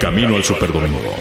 [0.00, 1.14] Camino al Superdomingo.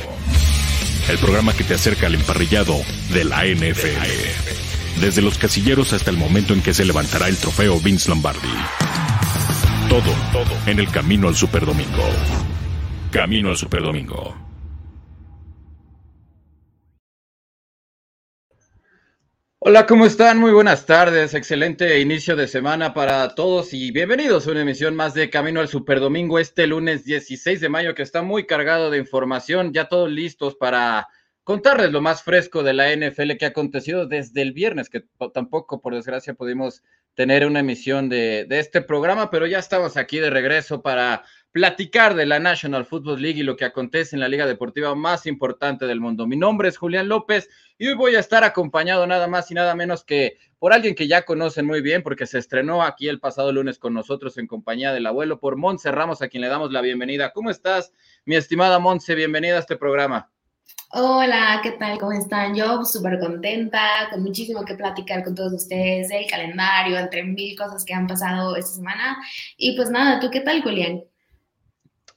[1.09, 2.75] El programa que te acerca al emparrillado
[3.11, 5.01] de la NFL.
[5.01, 8.47] Desde los casilleros hasta el momento en que se levantará el trofeo Vince Lombardi.
[9.89, 12.03] Todo, todo en el Camino al Superdomingo.
[13.11, 14.48] Camino al Superdomingo.
[19.61, 20.39] Hola, ¿cómo están?
[20.39, 21.33] Muy buenas tardes.
[21.33, 25.67] Excelente inicio de semana para todos y bienvenidos a una emisión más de Camino al
[25.67, 30.55] Superdomingo este lunes 16 de mayo que está muy cargado de información, ya todos listos
[30.55, 31.09] para
[31.43, 35.81] contarles lo más fresco de la NFL que ha acontecido desde el viernes, que tampoco
[35.81, 36.81] por desgracia pudimos
[37.13, 42.13] tener una emisión de, de este programa, pero ya estamos aquí de regreso para platicar
[42.13, 45.87] de la National Football League y lo que acontece en la liga deportiva más importante
[45.87, 46.27] del mundo.
[46.27, 49.73] Mi nombre es Julián López y hoy voy a estar acompañado nada más y nada
[49.73, 53.51] menos que por alguien que ya conocen muy bien porque se estrenó aquí el pasado
[53.51, 56.81] lunes con nosotros en compañía del abuelo, por Montse Ramos, a quien le damos la
[56.81, 57.31] bienvenida.
[57.31, 57.93] ¿Cómo estás,
[58.25, 59.15] mi estimada Montse?
[59.15, 60.29] Bienvenida a este programa.
[60.91, 61.97] Hola, ¿qué tal?
[61.97, 62.55] ¿Cómo están?
[62.55, 67.85] Yo súper contenta, con muchísimo que platicar con todos ustedes, el calendario, entre mil cosas
[67.85, 69.17] que han pasado esta semana.
[69.57, 71.03] Y pues nada, ¿tú qué tal, Julián?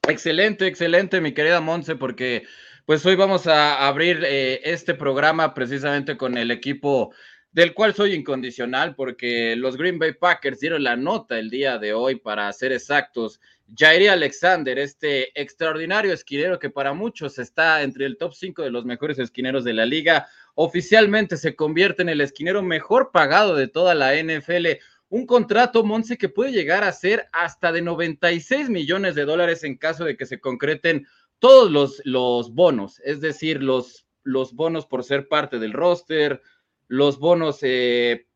[0.09, 2.43] Excelente, excelente, mi querida Monse, porque
[2.87, 7.15] pues hoy vamos a abrir eh, este programa precisamente con el equipo
[7.53, 11.95] del cual soy incondicional, porque los Green Bay Packers dieron la nota el día de
[11.95, 13.41] hoy, para ser exactos.
[13.77, 18.85] Jairi Alexander, este extraordinario esquinero que para muchos está entre el top 5 de los
[18.85, 23.95] mejores esquineros de la liga, oficialmente se convierte en el esquinero mejor pagado de toda
[23.95, 24.67] la NFL
[25.13, 29.77] un contrato, Monse, que puede llegar a ser hasta de 96 millones de dólares en
[29.77, 31.07] caso de que se concreten
[31.39, 36.41] todos los, los bonos, es decir, los, los bonos por ser parte del roster,
[36.89, 38.27] los bonos eh,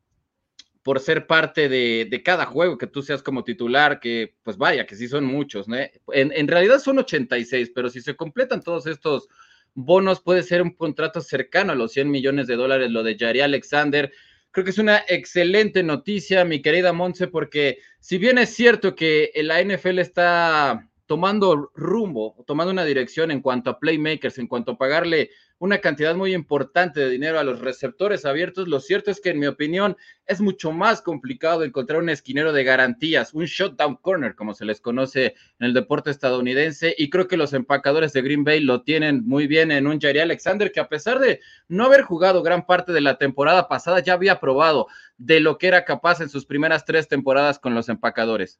[0.83, 4.95] por ser parte de, cada juego que tú seas como titular, que pues vaya, que
[4.95, 5.65] sí son muchos.
[6.13, 9.29] En, en realidad son 86, pero si se completan todos estos
[9.73, 13.41] bonos, puede ser un contrato cercano a los 100 millones de dólares, lo de Jari
[13.41, 14.13] Alexander,
[14.51, 19.31] Creo que es una excelente noticia, mi querida Monse, porque si bien es cierto que
[19.35, 24.77] la NFL está tomando rumbo, tomando una dirección en cuanto a playmakers, en cuanto a
[24.77, 28.67] pagarle una cantidad muy importante de dinero a los receptores abiertos.
[28.67, 32.63] Lo cierto es que, en mi opinión, es mucho más complicado encontrar un esquinero de
[32.63, 36.93] garantías, un shutdown corner, como se les conoce en el deporte estadounidense.
[36.97, 40.21] Y creo que los empacadores de Green Bay lo tienen muy bien en un Jair
[40.21, 44.13] Alexander, que a pesar de no haber jugado gran parte de la temporada pasada, ya
[44.13, 44.87] había probado
[45.17, 48.59] de lo que era capaz en sus primeras tres temporadas con los empacadores.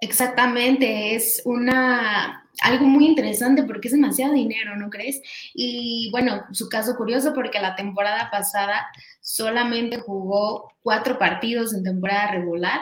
[0.00, 5.20] Exactamente, es una algo muy interesante porque es demasiado dinero, ¿no crees?
[5.54, 8.86] Y bueno, su caso curioso porque la temporada pasada
[9.20, 12.80] solamente jugó cuatro partidos en temporada regular,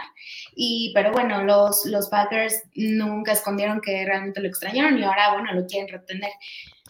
[0.54, 5.52] y pero bueno, los, los Packers nunca escondieron que realmente lo extrañaron y ahora, bueno,
[5.52, 6.30] lo quieren retener.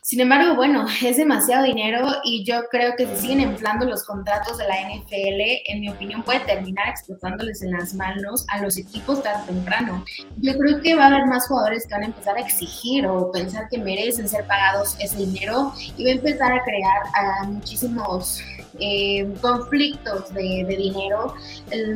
[0.07, 4.57] Sin embargo, bueno, es demasiado dinero y yo creo que si siguen inflando los contratos
[4.57, 9.21] de la NFL, en mi opinión puede terminar explotándoles en las manos a los equipos
[9.25, 10.05] tan temprano.
[10.37, 13.33] Yo creo que va a haber más jugadores que van a empezar a exigir o
[13.33, 18.41] pensar que merecen ser pagados ese dinero y va a empezar a crear a muchísimos
[18.79, 21.35] eh, conflictos de, dinero.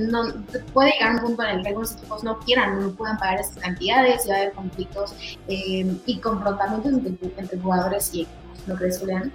[0.09, 0.23] no,
[0.73, 3.57] puede llegar un punto en el que los equipos no quieran, no puedan pagar esas
[3.59, 5.15] cantidades y va a haber conflictos
[5.49, 6.93] eh, y confrontamientos
[7.37, 8.67] entre, jugadores y equipos.
[8.67, 9.33] ¿No crees, Julián?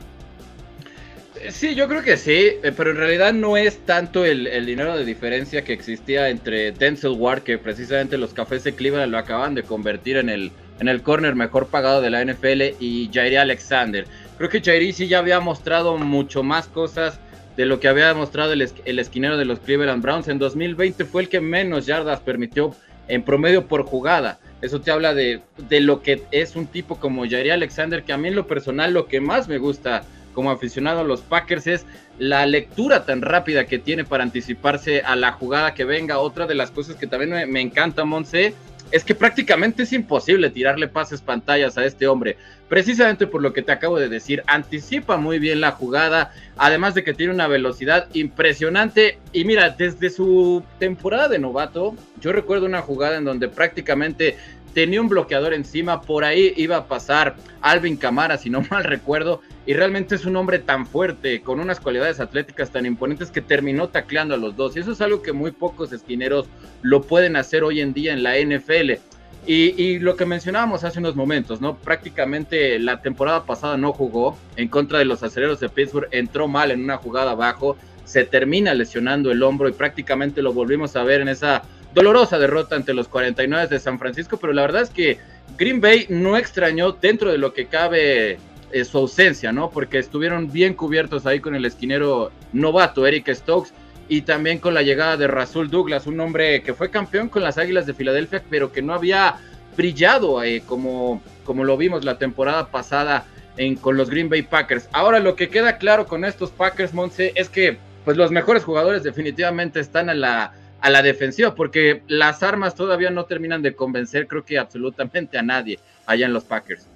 [1.49, 5.05] Sí, yo creo que sí, eh, pero en realidad no es tanto el, dinero de
[5.05, 9.63] diferencia que existía entre Denzel Ward, que precisamente los cafés de Cleveland lo acaban de
[9.63, 14.05] convertir en el, en el corner mejor pagado de la NFL, y Jairi Alexander.
[14.37, 17.19] Creo que Jairi sí ya había mostrado mucho más cosas
[17.55, 20.27] de lo que había demostrado el, esquinero de los Cleveland Browns.
[20.27, 22.75] En 2020 fue el que menos yardas permitió
[23.07, 24.39] en promedio por jugada.
[24.61, 28.29] Eso te habla de, lo que es un tipo como Jair Alexander, que a mí
[28.29, 31.85] en lo personal lo que más me gusta como aficionado a los Packers es
[32.19, 36.19] la lectura tan rápida que tiene para anticiparse a la jugada que venga.
[36.19, 38.53] Otra de las cosas que también me, me encanta, Monse,
[38.91, 42.37] es que prácticamente es imposible tirarle pases pantallas a este hombre,
[42.69, 47.03] precisamente por lo que te acabo de decir, anticipa muy bien la jugada, además de
[47.03, 49.19] que tiene una velocidad impresionante.
[49.31, 54.37] Y mira, desde su temporada de novato, yo recuerdo una jugada en donde prácticamente
[54.75, 59.41] tenía un bloqueador encima, por ahí iba a pasar Alvin Camara, si no mal recuerdo,
[59.65, 63.87] y realmente es un hombre tan fuerte, con unas cualidades atléticas tan imponentes que terminó
[63.87, 64.75] tacleando a los dos.
[64.75, 66.47] Y eso es algo que muy pocos esquineros
[66.81, 68.99] lo pueden hacer hoy en día en la NFL.
[69.47, 71.77] Y, lo que mencionábamos hace unos momentos, ¿no?
[71.77, 76.71] Prácticamente la temporada pasada no jugó en contra de los aceleros de Pittsburgh, entró mal
[76.71, 81.21] en una jugada abajo, se termina lesionando el hombro y prácticamente lo volvimos a ver
[81.21, 81.61] en esa
[81.95, 85.17] dolorosa derrota ante los 49 de San Francisco, pero la verdad es que
[85.57, 88.37] Green Bay no extrañó dentro de lo que cabe
[88.71, 89.71] eh, su ausencia, ¿no?
[89.71, 93.71] Porque estuvieron bien cubiertos ahí con el esquinero novato Eric Stokes
[94.09, 97.57] y también con la llegada de Rasul Douglas, un hombre que fue campeón con las
[97.57, 99.37] Águilas de Filadelfia, pero que no había
[99.77, 103.25] brillado eh, como, como lo vimos la temporada pasada
[103.55, 104.89] en, con los Green Bay Packers.
[104.91, 109.01] Ahora lo que queda claro con estos Packers, Monse, es que pues los mejores jugadores
[109.01, 114.27] definitivamente están a la, a la defensiva, porque las armas todavía no terminan de convencer,
[114.27, 116.87] creo que absolutamente a nadie allá en los Packers.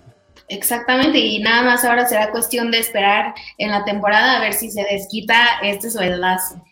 [0.48, 4.72] Exactamente, y nada más ahora será cuestión de esperar en la temporada a ver si
[4.72, 6.64] se desquita este sueldazo.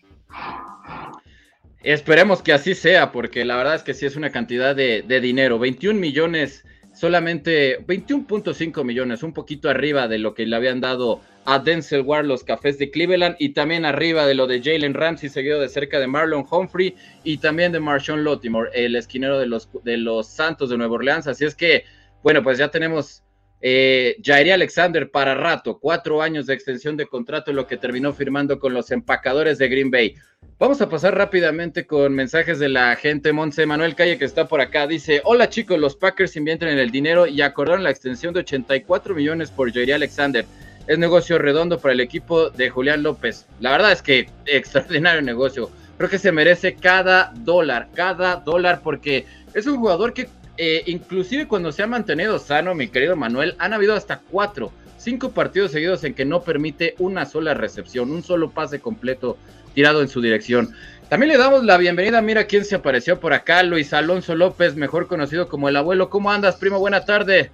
[1.84, 5.22] Esperemos que así sea, porque la verdad es que sí es una cantidad de, de
[5.22, 5.60] dinero.
[5.60, 6.66] 21 millones,
[6.98, 12.26] solamente 21.5 millones, un poquito arriba de lo que le habían dado a Denzel Ward
[12.26, 16.00] los Cafés de Cleveland y también arriba de lo de Jalen Ramsey, seguido de cerca
[16.00, 20.72] de Marlon Humphrey y también de Marshawn Lottimore, el esquinero de los, de los Santos
[20.72, 21.28] de Nueva Orleans.
[21.28, 21.86] Así es que,
[22.24, 23.24] bueno, pues ya tenemos
[23.62, 24.18] eh,
[24.54, 28.92] Alexander para rato, cuatro años de extensión de contrato, lo que terminó firmando con los
[28.92, 30.16] empacadores de Green Bay.
[30.60, 33.32] Vamos a pasar rápidamente con mensajes de la gente.
[33.32, 36.92] Monse Manuel Calle, que está por acá, dice: Hola chicos, los Packers invierten en el
[36.92, 40.46] dinero y acordaron la extensión de 84 millones por Jairi Alexander.
[40.88, 43.46] Es negocio redondo para el equipo de Julián López.
[43.60, 45.70] La verdad es que extraordinario negocio.
[45.98, 51.48] Creo que se merece cada dólar, cada dólar, porque es un jugador que eh, inclusive
[51.48, 56.04] cuando se ha mantenido sano, mi querido Manuel, han habido hasta cuatro, cinco partidos seguidos
[56.04, 59.38] en que no permite una sola recepción, un solo pase completo
[59.74, 60.74] tirado en su dirección.
[61.10, 65.08] También le damos la bienvenida, mira quién se apareció por acá, Luis Alonso López, mejor
[65.08, 66.10] conocido como el abuelo.
[66.10, 66.80] ¿Cómo andas, primo?
[66.80, 67.52] Buena tarde.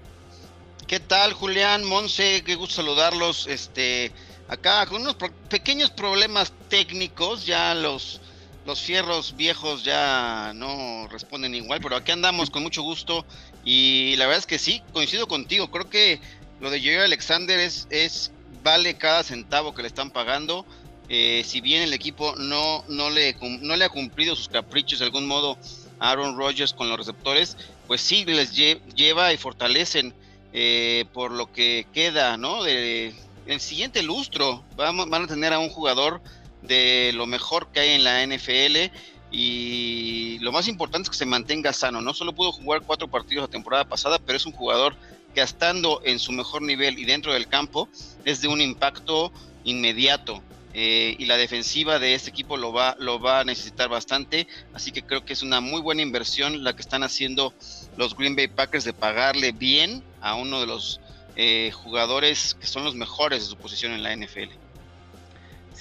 [0.87, 1.83] ¿Qué tal, Julián?
[1.83, 3.47] Monse, qué gusto saludarlos.
[3.47, 4.11] Este,
[4.47, 5.17] acá con unos
[5.49, 8.21] pequeños problemas técnicos, ya los
[8.65, 13.25] los fierros viejos ya no responden igual, pero aquí andamos con mucho gusto
[13.65, 16.21] y la verdad es que sí, coincido contigo, creo que
[16.61, 18.31] lo de Jerry Alexander es, es
[18.63, 20.65] vale cada centavo que le están pagando,
[21.09, 25.05] eh, si bien el equipo no, no, le, no le ha cumplido sus caprichos de
[25.05, 25.57] algún modo
[25.99, 27.57] a Aaron Rodgers con los receptores,
[27.87, 30.13] pues sí les lleva y fortalecen
[30.53, 32.63] eh, por lo que queda, ¿no?
[32.63, 33.13] De,
[33.45, 36.21] el siguiente lustro, vamos, van a tener a un jugador
[36.63, 38.91] de lo mejor que hay en la NFL
[39.31, 42.01] y lo más importante es que se mantenga sano.
[42.01, 44.95] No solo pudo jugar cuatro partidos la temporada pasada, pero es un jugador
[45.33, 47.89] que estando en su mejor nivel y dentro del campo
[48.25, 49.31] es de un impacto
[49.63, 50.41] inmediato.
[50.75, 54.91] Eh, y la defensiva de este equipo lo va, lo va a necesitar bastante, así
[54.91, 57.53] que creo que es una muy buena inversión la que están haciendo
[57.95, 60.99] los Green Bay Packers de pagarle bien a uno de los
[61.35, 64.62] eh, jugadores que son los mejores de su posición en la NFL.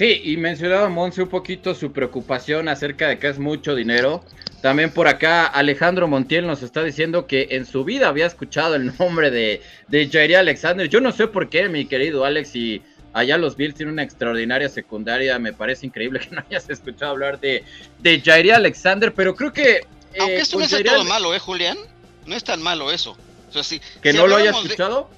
[0.02, 4.24] Sí, y mencionaba Monse un poquito su preocupación acerca de que es mucho dinero.
[4.60, 8.92] También por acá Alejandro Montiel nos está diciendo que en su vida había escuchado el
[8.98, 10.88] nombre de, de Jair Alexander.
[10.88, 12.82] Yo no sé por qué, mi querido Alex, y
[13.12, 15.38] allá los Bills tienen una extraordinaria secundaria.
[15.38, 17.62] Me parece increíble que no hayas escuchado hablar de,
[18.00, 19.76] de Jair Alexander, pero creo que...
[19.76, 19.86] Eh,
[20.18, 21.78] Aunque esto no es todo malo, ¿eh, Julián?
[22.26, 23.16] No es tan malo eso.
[24.02, 25.08] ¿Que no lo haya escuchado?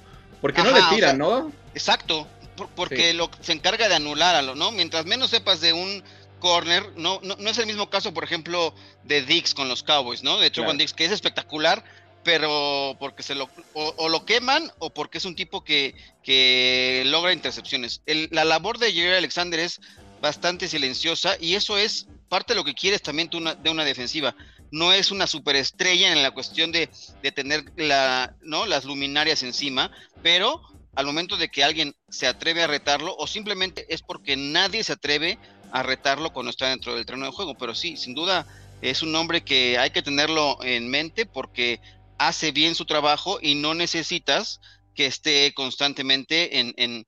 [0.41, 1.51] Porque no le tiran, ¿no?
[1.73, 2.27] Exacto,
[2.75, 4.71] porque lo, se encarga de anular a lo, ¿no?
[4.71, 6.03] Mientras menos sepas de un
[6.39, 8.73] corner, no, no, no, es el mismo caso, por ejemplo,
[9.03, 10.37] de Dix con los Cowboys, ¿no?
[10.37, 11.83] De Trevon Dix, que es espectacular,
[12.23, 17.33] pero porque se lo, o, lo queman o porque es un tipo que, que logra
[17.33, 18.01] intercepciones.
[18.05, 19.79] la labor de Jerry Alexander es
[20.21, 24.35] bastante silenciosa y eso es parte de lo que quieres también tú de una defensiva.
[24.71, 26.89] No es una superestrella en la cuestión de,
[27.21, 28.65] de tener la, ¿no?
[28.65, 29.91] las luminarias encima,
[30.23, 30.61] pero
[30.95, 34.93] al momento de que alguien se atreve a retarlo o simplemente es porque nadie se
[34.93, 35.37] atreve
[35.71, 37.55] a retarlo cuando está dentro del terreno de juego.
[37.55, 38.47] Pero sí, sin duda
[38.81, 41.79] es un hombre que hay que tenerlo en mente porque
[42.17, 44.61] hace bien su trabajo y no necesitas
[44.95, 47.05] que esté constantemente en,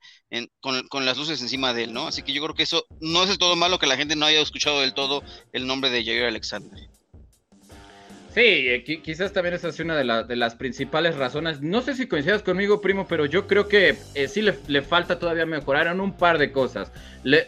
[0.60, 2.08] con, las luces encima de él, ¿no?
[2.08, 4.26] Así que yo creo que eso no es el todo malo que la gente no
[4.26, 6.90] haya escuchado del todo el nombre de Jair Alexander.
[8.38, 11.60] Sí, eh, quizás también esa es una de, las principales razones.
[11.64, 15.48] No sé si coincidas conmigo, primo, pero yo creo que eh, sí le, falta todavía
[15.48, 16.92] mejorar en un par de cosas.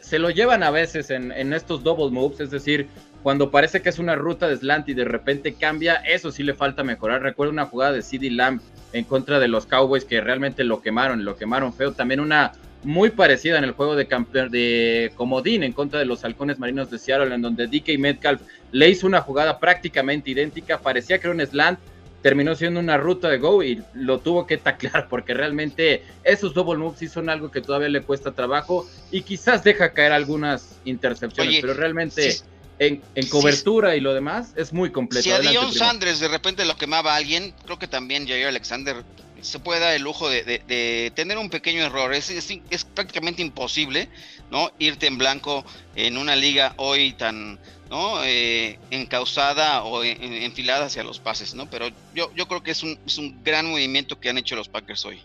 [0.02, 2.88] se lo llevan a veces en, estos double moves, es decir,
[3.22, 6.56] cuando parece que es una ruta de slant y de repente cambia, eso sí le
[6.56, 7.22] falta mejorar.
[7.22, 8.60] Recuerdo una jugada de CD Lamb
[8.92, 11.92] en contra de los Cowboys que realmente lo quemaron, lo quemaron feo.
[11.92, 14.06] También una muy parecida en el juego de,
[14.50, 18.90] de comodín en contra de los halcones marinos de Seattle, en donde DK Metcalf le
[18.90, 21.80] hizo una jugada prácticamente idéntica, parecía que era un slant,
[22.22, 26.78] terminó siendo una ruta de go y lo tuvo que taclear porque realmente esos double
[26.78, 31.60] moves sí son algo que todavía le cuesta trabajo y quizás deja caer algunas intercepciones,
[31.62, 32.38] pero realmente
[32.80, 35.24] en, cobertura y lo demás, es muy completo.
[35.24, 39.04] Si a Dion Sanders de repente lo quemaba a alguien, creo que también Jair Alexander
[39.42, 42.14] se puede dar el lujo de, tener un pequeño error.
[42.14, 44.10] Es, es, prácticamente imposible,
[44.52, 44.72] ¿no?
[44.80, 45.64] Irte en blanco
[45.96, 48.24] en una liga hoy tan, ¿no?
[48.24, 51.70] Eh, encausada o enfilada hacia los pases, ¿no?
[51.70, 54.70] Pero yo, yo creo que es un, es un gran movimiento que han hecho los
[54.70, 55.22] Packers hoy.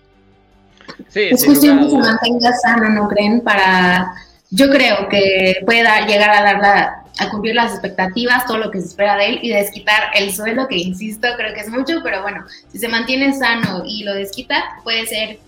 [1.09, 3.40] Sí, es cuestión que se mantenga sano, ¿no creen?
[3.40, 4.14] Para,
[4.50, 8.80] yo creo que pueda llegar a dar la, a cumplir las expectativas, todo lo que
[8.80, 12.23] se espera de él y desquitar el suelo, que insisto, creo que es mucho, pero
[12.23, 15.38] bueno, si se mantiene sano y lo desquita, puede ser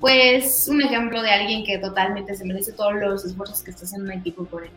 [0.00, 4.12] pues un ejemplo de alguien que totalmente se merece todos los esfuerzos que está haciendo
[4.12, 4.70] un equipo por él.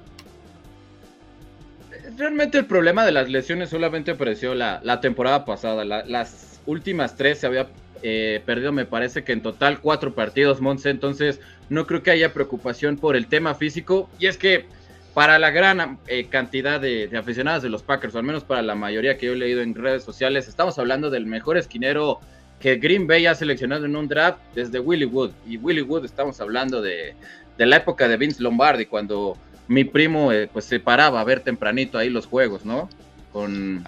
[2.16, 5.84] Realmente el problema de las lesiones solamente apareció la, la temporada pasada.
[5.84, 7.68] las últimas tres se había
[8.04, 10.92] eh, perdido, me parece que en total cuatro partidos, Monse.
[10.92, 14.10] Entonces, no creo que haya preocupación por el tema físico.
[14.20, 14.68] Y es que
[15.15, 18.75] para la gran eh, cantidad de, aficionados de los Packers, o al menos para la
[18.75, 22.19] mayoría que yo he leído en redes sociales, estamos hablando del mejor esquinero
[22.60, 25.31] que Green Bay ha seleccionado en un draft desde Willie Wood.
[25.48, 27.15] Y Willie Wood estamos hablando de,
[27.57, 29.38] la época de Vince Lombardi, cuando
[29.69, 32.89] mi primo eh, pues se paraba a ver tempranito ahí los juegos, ¿no?
[33.31, 33.86] Con...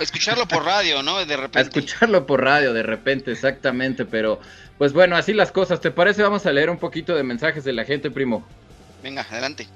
[0.00, 1.26] escucharlo por radio, ¿no?
[1.26, 1.62] De repente.
[1.62, 4.04] escucharlo por radio, de repente, exactamente.
[4.04, 4.38] Pero,
[4.78, 5.80] pues bueno, así las cosas.
[5.80, 6.22] ¿Te parece?
[6.22, 8.46] Vamos a leer un poquito de mensajes de la gente, primo.
[9.02, 9.66] Venga, adelante.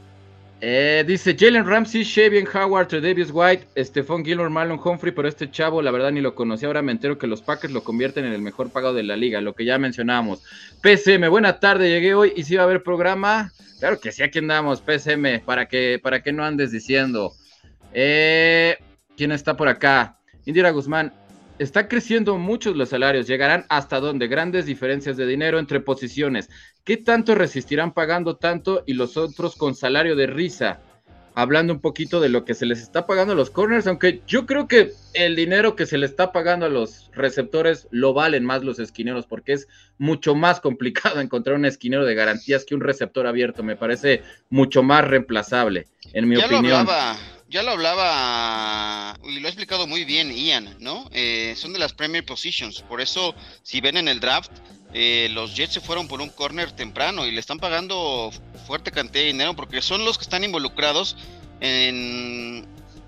[0.63, 5.81] Eh, dice Jalen Ramsey, Shavian Howard, Davis White, Stephon Gilmore, Marlon Humphrey, pero este chavo
[5.81, 8.43] la verdad ni lo conocí, ahora me entero que los Packers lo convierten en el
[8.43, 10.43] mejor pagado de la liga, lo que ya mencionábamos.
[10.83, 13.53] PCM, buena tarde, llegué hoy y si va a haber programa.
[13.79, 17.33] Claro que sí, aquí andamos, PCM, para que, para que no andes diciendo.
[17.95, 18.77] Eh,
[19.17, 20.19] ¿Quién está por acá?
[20.45, 21.15] Indira Guzmán,
[21.61, 26.49] está creciendo muchos los salarios, llegarán hasta donde grandes diferencias de dinero entre posiciones.
[26.85, 30.81] ¿Qué tanto resistirán pagando tanto y los otros con salario de risa?
[31.35, 34.47] Hablando un poquito de lo que se les está pagando a los corners, aunque yo
[34.47, 38.65] creo que el dinero que se le está pagando a los receptores lo valen más
[38.65, 43.27] los esquineros, porque es mucho más complicado encontrar un esquinero de garantías que un receptor
[43.27, 43.63] abierto.
[43.63, 46.87] Me parece mucho más reemplazable, en mi opinión.
[47.51, 51.11] Ya lo hablaba y lo ha explicado muy bien Ian, ¿no?
[51.13, 54.53] Eh, son de las Premier Positions, por eso si ven en el draft,
[54.95, 58.31] eh, los Jets se fueron por un corner temprano y le están pagando
[58.67, 61.17] fuerte cantidad de dinero porque son los que están involucrados
[61.61, 62.67] en,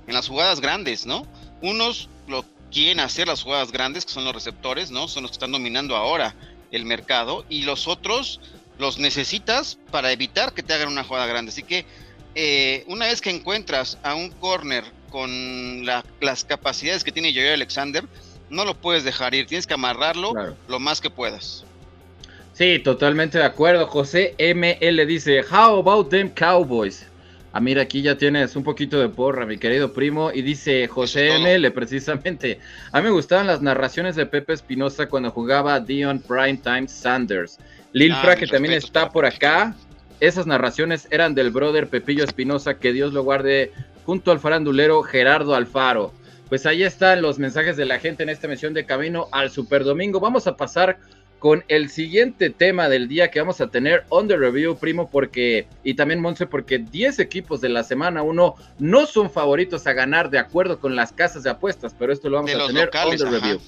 [0.08, 1.26] las jugadas grandes, ¿no?
[1.62, 5.08] Unos lo quieren hacer las jugadas grandes, que son los receptores, ¿no?
[5.08, 6.34] Son los que están dominando ahora
[6.70, 8.40] el mercado y los otros
[8.78, 11.50] los necesitas para evitar que te hagan una jugada grande.
[11.50, 11.86] Así que
[12.34, 18.04] eh, una vez que encuentras a un corner con las capacidades que tiene Jerry Alexander,
[18.48, 20.32] no lo puedes dejar ir, tienes que amarrarlo
[20.68, 21.64] lo más que puedas.
[22.52, 23.86] Sí, totalmente de acuerdo.
[23.86, 27.06] José ML dice, How about them Cowboys?
[27.54, 30.30] Ah, mira, aquí ya tienes un poquito de porra, mi querido primo.
[30.32, 32.60] Y dice José ML, precisamente.
[32.92, 37.58] A mí me gustaban las narraciones de Pepe Espinosa cuando jugaba Dion Primetime Sanders.
[37.92, 39.74] Lil ah, que también está por acá.
[40.22, 43.72] Esas narraciones eran del brother Pepillo Espinosa, que Dios lo guarde,
[44.04, 46.12] junto al farandulero Gerardo Alfaro.
[46.48, 49.82] Pues ahí están los mensajes de la gente en esta misión de camino al Super
[49.82, 50.20] Domingo.
[50.20, 51.00] Vamos a pasar
[51.40, 55.66] con el siguiente tema del día que vamos a tener on the review, primo, porque,
[55.82, 60.30] y también Monse, porque 10 equipos de la semana 1 no son favoritos a ganar
[60.30, 63.24] de acuerdo con las casas de apuestas, pero esto lo vamos a tener on the
[63.24, 63.60] review.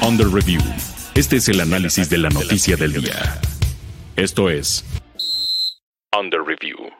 [0.00, 0.62] On the review.
[1.14, 3.38] Este es el análisis de la noticia del día.
[4.18, 4.84] Esto es
[6.10, 6.90] the review.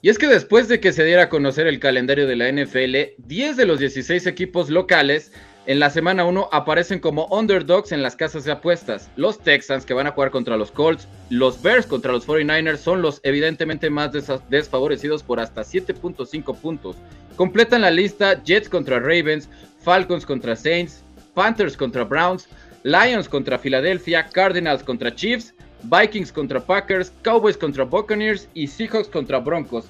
[0.00, 3.20] Y es que después de que se diera a conocer el calendario de la NFL,
[3.26, 5.32] 10 de los 16 equipos locales
[5.66, 9.10] en la semana 1 aparecen como underdogs en las casas de apuestas.
[9.16, 13.02] Los Texans que van a jugar contra los Colts, los Bears contra los 49ers son
[13.02, 14.12] los evidentemente más
[14.48, 16.96] desfavorecidos por hasta 7.5 puntos.
[17.36, 19.50] Completan la lista Jets contra Ravens,
[19.82, 21.02] Falcons contra Saints,
[21.34, 22.48] Panthers contra Browns,
[22.86, 25.52] Lions contra Philadelphia, Cardinals contra Chiefs,
[25.82, 29.86] Vikings contra Packers, Cowboys contra Buccaneers y Seahawks contra Broncos.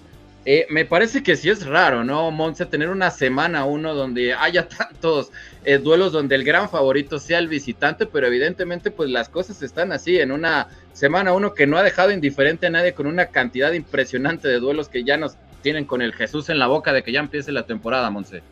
[0.47, 2.65] Eh, me parece que sí es raro, ¿no, Monse?
[2.65, 5.31] Tener una semana uno donde haya tantos
[5.67, 9.93] eh, duelos donde el gran favorito sea el visitante, pero evidentemente pues las cosas están
[9.93, 13.73] así, en una semana uno que no ha dejado indiferente a nadie con una cantidad
[13.73, 17.13] impresionante de duelos que ya nos tienen con el Jesús en la boca de que
[17.13, 18.43] ya empiece la temporada, Monse.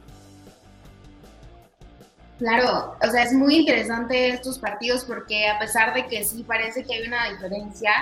[2.39, 6.85] Claro, o sea, es muy interesante estos partidos porque a pesar de que sí parece
[6.85, 7.93] que hay una diferencia,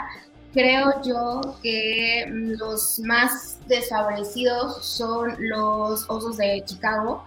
[0.54, 7.24] creo yo que los más desfavorecidos son los Osos de Chicago.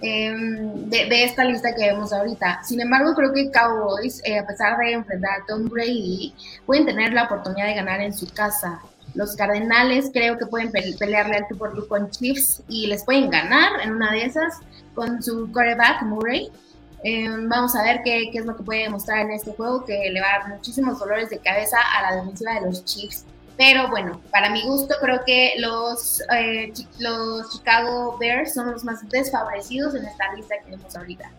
[0.00, 2.62] em, de, esta lista que vemos ahorita.
[2.62, 6.32] Sin embargo, creo que Cowboys, eh, a pesar de enfrentar a Tom Brady,
[6.66, 8.80] pueden tener la oportunidad de ganar en su casa.
[9.14, 13.30] Los Cardenales creo que pueden pelearle al tú por tú con Chiefs y les pueden
[13.30, 14.60] ganar en una de esas
[14.94, 16.50] con su quarterback Murray.
[17.04, 20.20] Em, vamos a ver qué, es lo que puede demostrar en este juego, que le
[20.20, 23.24] va a dar muchísimos dolores de cabeza a la defensiva de los Chiefs.
[23.56, 29.08] Pero bueno, para mi gusto creo que los, eh, los Chicago Bears son los más
[29.08, 31.30] desfavorecidos en esta lista que vemos ahorita.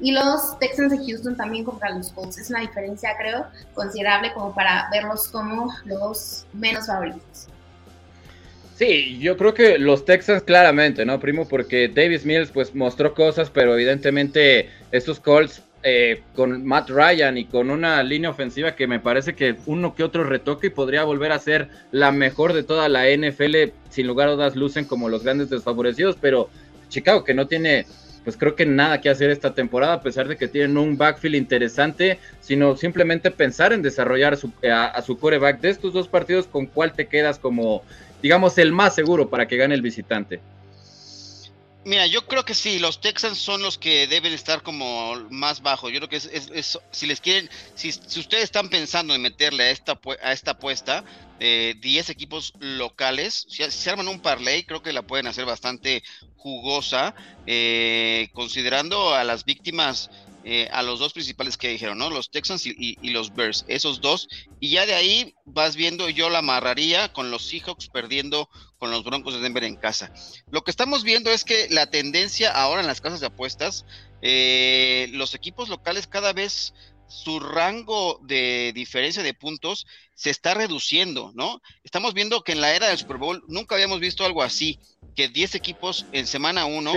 [0.00, 2.38] Y los Texans de Houston también contra los Colts.
[2.38, 7.48] Es una diferencia, creo, considerable como para verlos como los menos favoritos.
[8.76, 11.48] Sí, yo creo que los Texans claramente, ¿no, primo?
[11.48, 17.46] Porque Davis Mills pues mostró cosas, pero evidentemente estos Colts eh, con Matt Ryan y
[17.46, 21.32] con una línea ofensiva que me parece que uno que otro retoque y podría volver
[21.32, 25.22] a ser la mejor de toda la NFL, sin lugar a dudas lucen como los
[25.22, 26.50] grandes desfavorecidos, pero
[26.88, 27.86] Chicago que no tiene
[28.26, 31.36] pues creo que nada que hacer esta temporada, a pesar de que tienen un backfield
[31.36, 36.46] interesante, sino simplemente pensar en desarrollar a su, a su coreback de estos dos partidos,
[36.46, 37.82] con cuál te quedas como
[38.22, 40.40] digamos, el más seguro para que gane el visitante.
[41.84, 45.92] Mira, yo creo que sí, los Texans son los que deben estar como más bajos.
[45.92, 49.96] Yo creo que es, si les quieren, si, ustedes están pensando en meterle a esta,
[50.20, 51.04] a esta apuesta,
[51.38, 56.02] de 10 equipos locales, si, se arman un parlay, creo que la pueden hacer bastante
[56.36, 57.14] jugosa,
[57.46, 60.10] eh, considerando a las víctimas
[60.48, 62.08] eh, a los dos principales que dijeron, ¿no?
[62.08, 64.28] Los Texans y, los Bears, esos dos.
[64.60, 69.02] Y ya de ahí vas viendo, yo la amarraría con los Seahawks perdiendo con los
[69.02, 70.12] Broncos de Denver en casa.
[70.52, 73.86] Lo que estamos viendo es que la tendencia ahora en las casas de apuestas,
[74.22, 76.74] eh, los equipos locales cada vez
[77.08, 81.60] su rango de diferencia de puntos se está reduciendo, ¿no?
[81.84, 84.78] Estamos viendo que en la era del Super Bowl nunca habíamos visto algo así,
[85.14, 86.92] que 10 equipos en semana 1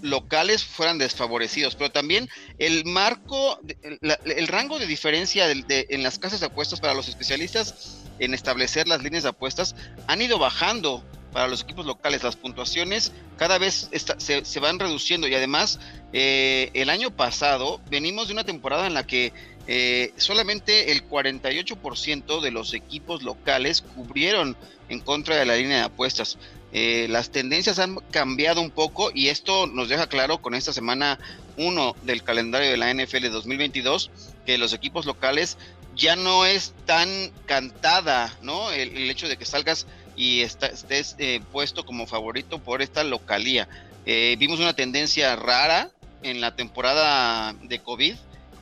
[0.00, 2.28] locales fueran desfavorecidos, pero también
[2.58, 8.34] el marco, el, rango de diferencia en las casas de apuestas para los especialistas en
[8.34, 9.74] establecer las líneas de apuestas
[10.06, 12.22] han ido bajando para los equipos locales.
[12.22, 15.80] Las puntuaciones cada vez se, van reduciendo y además
[16.12, 19.32] eh, el año pasado venimos de una temporada en la que
[19.66, 24.56] eh, solamente el 48% de los equipos locales cubrieron
[24.88, 26.38] en contra de la línea de apuestas.
[26.72, 31.18] Eh, las tendencias han cambiado un poco y esto nos deja claro con esta semana
[31.58, 34.10] 1 del calendario de la NFL 2022
[34.46, 35.58] que los equipos locales
[35.94, 37.08] ya no es tan
[37.44, 38.72] cantada, ¿no?
[38.72, 43.68] el hecho de que salgas y estés eh, puesto como favorito por esta localía.
[44.06, 45.90] Eh, vimos una tendencia rara
[46.22, 48.14] en la temporada de COVID.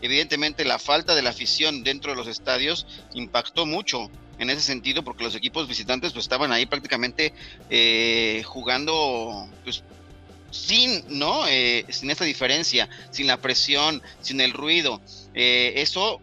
[0.03, 5.03] Evidentemente la falta de la afición dentro de los estadios impactó mucho en ese sentido
[5.03, 7.35] porque los equipos visitantes pues estaban ahí prácticamente
[7.69, 9.83] eh, jugando pues
[10.51, 11.45] sin no
[11.91, 15.01] sin esta diferencia sin la presión sin el ruido
[15.35, 16.21] eso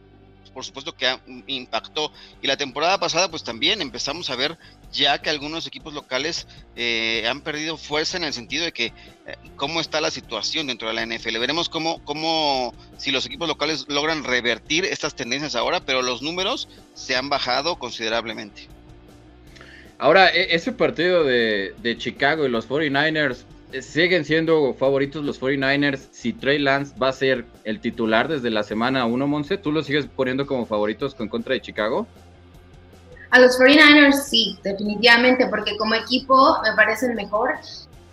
[0.57, 2.11] por supuesto que impactó
[2.41, 4.57] y la temporada pasada pues también empezamos a ver
[4.91, 8.93] ya que algunos equipos locales eh, han perdido fuerza en el sentido de que eh,
[9.55, 11.37] cómo está la situación dentro de la NFL.
[11.39, 16.67] Veremos cómo, cómo, si los equipos locales logran revertir estas tendencias ahora, pero los números
[16.93, 18.67] se han bajado considerablemente.
[19.99, 26.07] Ahora, e, ese partido de, Chicago y los 49ers, eh, ¿siguen siendo favoritos los 49ers
[26.11, 29.57] si Trey Lance va a ser el titular desde la semana 1, Monse?
[29.57, 32.07] ¿Tú lo sigues poniendo como favoritos con contra de Chicago?
[33.29, 37.55] A los 49ers sí, definitivamente, porque como equipo me parecen mejor.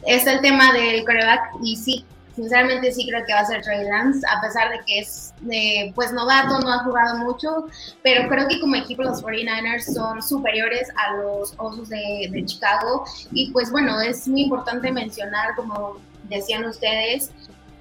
[0.06, 3.84] Está el tema del coreback y sí, sinceramente sí creo que va a ser Trey
[3.84, 7.66] Lance, a pesar de que es eh, pues novato, no ha jugado mucho,
[8.02, 13.04] pero creo que como equipo los 49ers son superiores a los Osos de, de Chicago
[13.32, 15.98] y pues bueno, es muy importante mencionar, como
[16.28, 17.30] decían ustedes,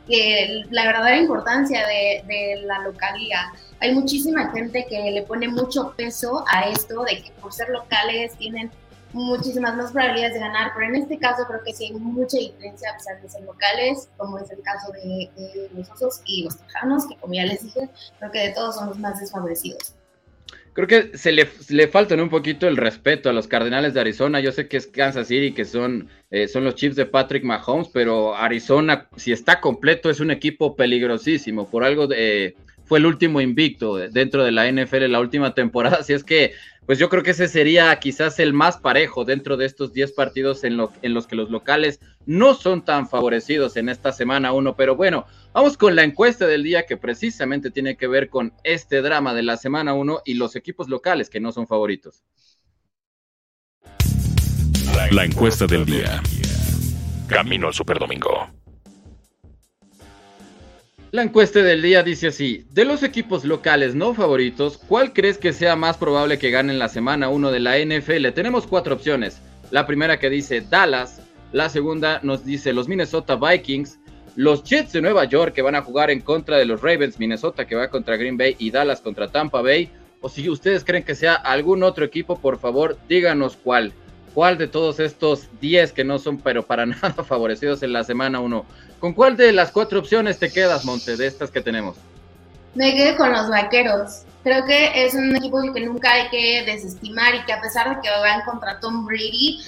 [0.08, 3.46] que la verdadera importancia de, de la localidad
[3.80, 8.34] hay muchísima gente que le pone mucho peso a esto, de que por ser locales
[8.38, 8.72] tienen
[9.14, 12.92] muchísimas más probabilidades de ganar, pero en este caso creo que sí hay mucha diferencia
[12.92, 17.08] a pesar de ser locales, como es el caso de, los osos y los tejanos,
[17.08, 17.90] que como ya les dije,
[18.20, 19.94] creo que de todos son los más desfavorecidos.
[20.74, 24.40] Creo que se le, le faltan un poquito el respeto a los Cardenales de Arizona.
[24.40, 27.90] Yo sé que es Kansas City, que son, eh, son los Chiefs de Patrick Mahomes,
[27.94, 31.70] pero Arizona, si está completo, es un equipo peligrosísimo.
[31.70, 36.14] Por algo de, fue el último invicto dentro de la NFL la última temporada, así
[36.14, 36.54] es que
[36.86, 40.64] pues yo creo que ese sería quizás el más parejo dentro de estos 10 partidos
[40.66, 44.96] en, en los que los locales no son tan favorecidos en esta semana 1, pero
[44.96, 49.34] bueno, vamos con la encuesta del día que precisamente tiene que ver con este drama
[49.34, 52.24] de la semana 1 y los equipos locales que no son favoritos.
[55.12, 56.22] La encuesta del día.
[57.28, 58.63] Camino al Superdomingo.
[61.14, 65.54] La encuesta del día dice así, de los equipos locales no favoritos, ¿cuál crees que
[65.54, 68.30] sea más probable que gane en la semana 1 de la NFL?
[68.34, 69.40] Tenemos cuatro opciones.
[69.70, 71.22] La primera que dice Dallas,
[71.52, 74.00] la segunda nos dice los Minnesota Vikings,
[74.36, 77.68] los Jets de Nueva York que van a jugar en contra de los Ravens, Minnesota
[77.68, 79.92] que va contra Green Bay y Dallas contra Tampa Bay.
[80.20, 83.94] O si ustedes creen que sea algún otro equipo, por favor, díganos cuál.
[84.34, 88.40] ¿Cuál de todos estos 10 que no son pero para nada favorecidos en la semana
[88.40, 88.66] 1?
[89.04, 91.98] ¿Con cuál de las cuatro opciones te quedas, Monte, de estas que tenemos?
[92.74, 94.22] Me quedé con los vaqueros.
[94.46, 98.02] Creo que es un equipo que nunca hay que desestimar y que a pesar de
[98.02, 99.60] que van contra Tom Brady,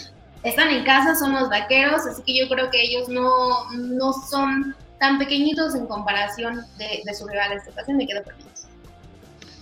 [0.43, 4.73] están en casa, son los vaqueros, así que yo creo que ellos no, no son
[5.01, 7.97] tan pequeñitos en comparación de, de su rival esta ocasión.
[7.97, 8.67] Me quedo con ellos.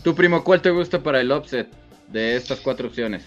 [0.03, 1.67] Tu primo, ¿cuál te gusta para el offset
[2.09, 3.23] de estas cuatro opciones?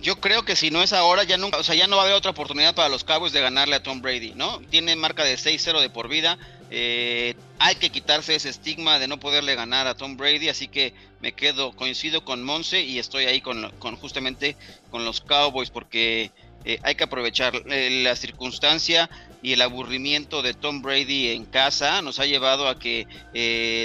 [0.00, 2.04] Yo creo que si no es ahora, ya nunca, o sea, ya no va a
[2.04, 4.60] haber otra oportunidad para los Cowboys de ganarle a Tom Brady, ¿no?
[4.70, 6.38] Tiene marca de 6-0 de por vida.
[6.70, 10.94] Eh, hay que quitarse ese estigma de no poderle ganar a Tom Brady, así que
[11.20, 14.56] me quedo, coincido con Monse y estoy ahí con, con justamente
[14.90, 16.30] con los Cowboys porque
[16.64, 19.10] eh, hay que aprovechar eh, la circunstancia
[19.42, 23.08] y el aburrimiento de Tom Brady en casa nos ha llevado a que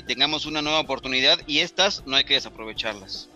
[0.06, 3.30] tengamos una nueva oportunidad y estas no hay que desaprovecharlas.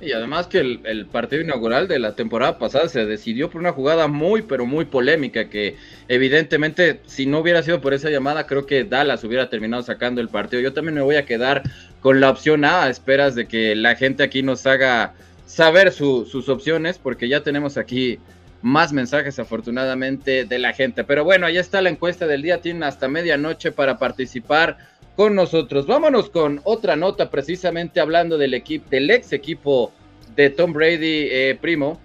[0.00, 4.06] Y además que el, partido inaugural de la temporada pasada se decidió por una jugada
[4.06, 8.84] muy, pero muy polémica que evidentemente si no hubiera sido por esa llamada creo que
[8.84, 10.62] Dallas hubiera terminado sacando el partido.
[10.62, 11.62] Yo también me voy a quedar
[12.00, 15.14] con la opción A a esperas de que la gente aquí nos haga
[15.46, 18.20] saber sus opciones porque ya tenemos aquí
[18.62, 21.04] más mensajes afortunadamente de la gente.
[21.04, 22.60] Pero bueno, ahí está la encuesta del día.
[22.60, 24.78] Tienen hasta medianoche para participar
[25.18, 25.88] con nosotros.
[25.88, 29.92] Vámonos con otra nota, precisamente hablando del equipo, del ex equipo
[30.36, 32.00] de Tom Brady, eh, primo,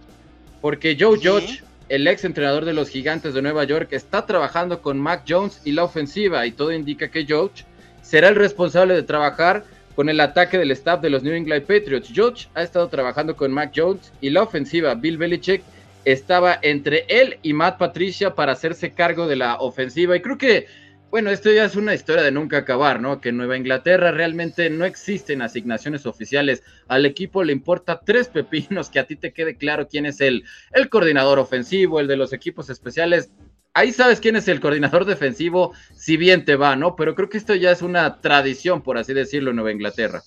[0.62, 4.98] porque Joe Judge, el ex entrenador de los Gigantes de Nueva York, está trabajando con
[4.98, 7.66] Mac Jones y la ofensiva, y todo indica que Judge
[8.02, 9.64] será el responsable de trabajar
[9.96, 12.10] con el ataque del staff de los New England Patriots.
[12.16, 14.96] Judge ha estado trabajando con Mac Jones y la ofensiva.
[14.96, 15.62] Bill Belichick
[16.04, 20.66] estaba entre él y Matt Patricia para hacerse cargo de la ofensiva, y creo que
[21.14, 23.22] bueno, esto ya es una historia de nunca acabar, ¿no?
[23.22, 26.64] Que en Nueva Inglaterra realmente no existen asignaciones oficiales.
[26.88, 30.44] Al equipo le importa tres pepinos que a ti te quede claro quién es el,
[30.72, 33.30] el coordinador ofensivo, el de los equipos especiales.
[33.76, 36.96] Ahí sabes quién es el coordinador defensivo, si bien te va, ¿no?
[36.96, 40.24] Pero creo que esto ya es una tradición, por así decirlo, en Nueva Inglaterra.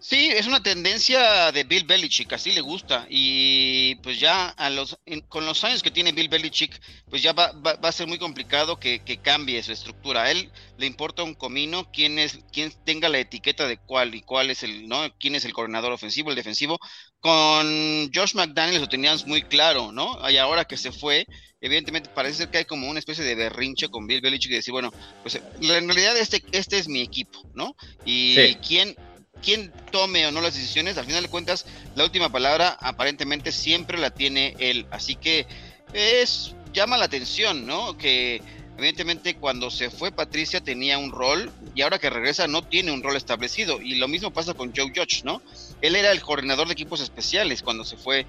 [0.00, 3.06] Sí, es una tendencia de Bill Belichick, así le gusta.
[3.10, 4.96] Y pues ya a los,
[5.28, 6.80] con los años que tiene Bill Belichick,
[7.10, 10.22] pues ya va, va, a ser muy complicado que, cambie su estructura.
[10.22, 14.22] A él le importa un comino quién es, quién tenga la etiqueta de cuál y
[14.22, 15.00] cuál es el, ¿no?
[15.18, 16.78] Quién es el coordinador ofensivo, el defensivo.
[17.18, 20.18] Con Josh McDaniels lo teníamos muy claro, ¿no?
[20.30, 21.26] Y ahora que se fue,
[21.60, 24.70] evidentemente parece ser que hay como una especie de berrinche con Bill Belichick y decir,
[24.70, 27.74] bueno, pues en realidad este, este es mi equipo, ¿no?
[28.04, 28.94] Y quién
[29.42, 33.98] quien tome o no las decisiones, al final de cuentas, la última palabra aparentemente siempre
[33.98, 34.86] la tiene él.
[34.90, 35.46] Así que
[35.92, 37.96] es llama la atención, ¿no?
[37.96, 38.42] Que
[38.76, 43.02] evidentemente cuando se fue Patricia tenía un rol y ahora que regresa no tiene un
[43.02, 43.80] rol establecido.
[43.80, 45.42] Y lo mismo pasa con Joe Judge, ¿no?
[45.80, 48.26] Él era el coordinador de equipos especiales cuando se fue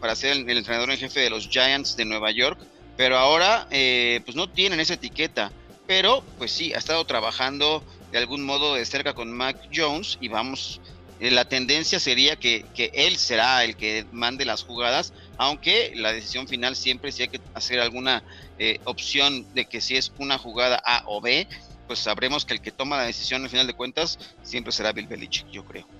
[0.00, 2.58] para ser el, entrenador en jefe de los Giants de Nueva York,
[2.96, 5.52] pero ahora eh, pues no tienen esa etiqueta.
[5.86, 10.28] Pero pues sí, ha estado trabajando de algún modo de cerca con Mac Jones y
[10.28, 10.80] vamos,
[11.20, 16.48] eh, la tendencia sería que, él será el que mande las jugadas, aunque la decisión
[16.48, 18.24] final siempre si hay que hacer alguna
[18.58, 21.46] eh, opción de que si es una jugada A o B,
[21.86, 25.08] pues sabremos que el que toma la decisión al final de cuentas siempre será Bill
[25.08, 25.99] Belichick, yo creo.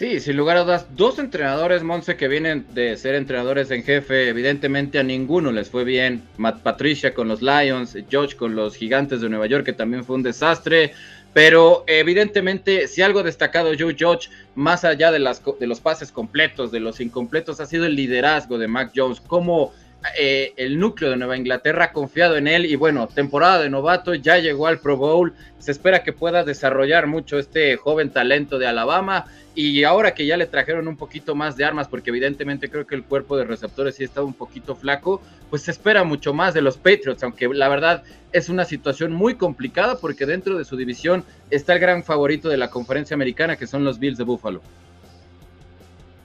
[0.00, 4.30] Sí, sin lugar a dudas, dos entrenadores, Monse, que vienen de ser entrenadores en jefe,
[4.30, 6.22] evidentemente a ninguno les fue bien.
[6.38, 10.16] Matt Patricia con los Lions, George con los Gigantes de Nueva York, que también fue
[10.16, 10.94] un desastre.
[11.34, 16.80] Pero evidentemente, si algo destacado Joe Judge, más allá de, de los pases completos, de
[16.80, 19.74] los incompletos, ha sido el liderazgo de Mac Jones, como
[20.18, 24.14] eh, el núcleo de Nueva Inglaterra ha confiado en él y bueno, temporada de novato,
[24.14, 28.66] ya llegó al Pro Bowl, se espera que pueda desarrollar mucho este joven talento de
[28.66, 32.86] Alabama y ahora que ya le trajeron un poquito más de armas, porque evidentemente creo
[32.86, 36.54] que el cuerpo de receptores sí está un poquito flaco, pues se espera mucho más
[36.54, 40.76] de los Patriots, aunque la verdad es una situación muy complicada porque dentro de su
[40.76, 44.62] división está el gran favorito de la conferencia americana, que son los Bills de Buffalo.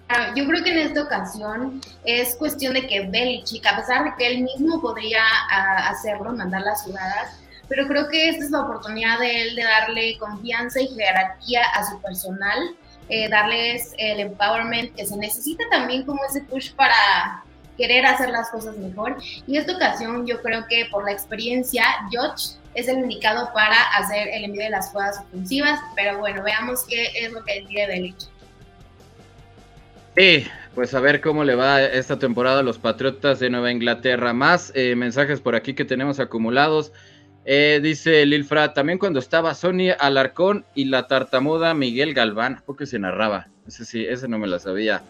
[0.08, 4.14] Ah, yo creo que en esta ocasión es cuestión de que Belichick, a pesar de
[4.18, 8.62] que él mismo podría ah, hacerlo, mandar las jugadas, pero creo que esta es la
[8.62, 12.76] oportunidad de él de darle confianza y jerarquía a su personal,
[13.10, 17.44] eh, darles el empowerment que se necesita también como ese push para,
[17.78, 19.18] querer hacer las cosas mejor.
[19.48, 24.28] Y esta ocasión yo creo que por la experiencia, George es el indicado para hacer
[24.30, 28.06] el envío de las jugadas ofensivas, pero bueno, veamos qué es lo que decide del
[30.18, 34.32] Sí, pues a ver cómo le va esta temporada a los Patriotas de Nueva Inglaterra.
[34.32, 36.94] Más eh, mensajes por aquí que tenemos acumulados.
[37.44, 42.98] Eh, dice Lilfra, también cuando estaba Sony Alarcón y la tartamuda Miguel Galván, porque se
[42.98, 43.50] narraba.
[43.68, 45.04] Ese sí, ese no me la sabía.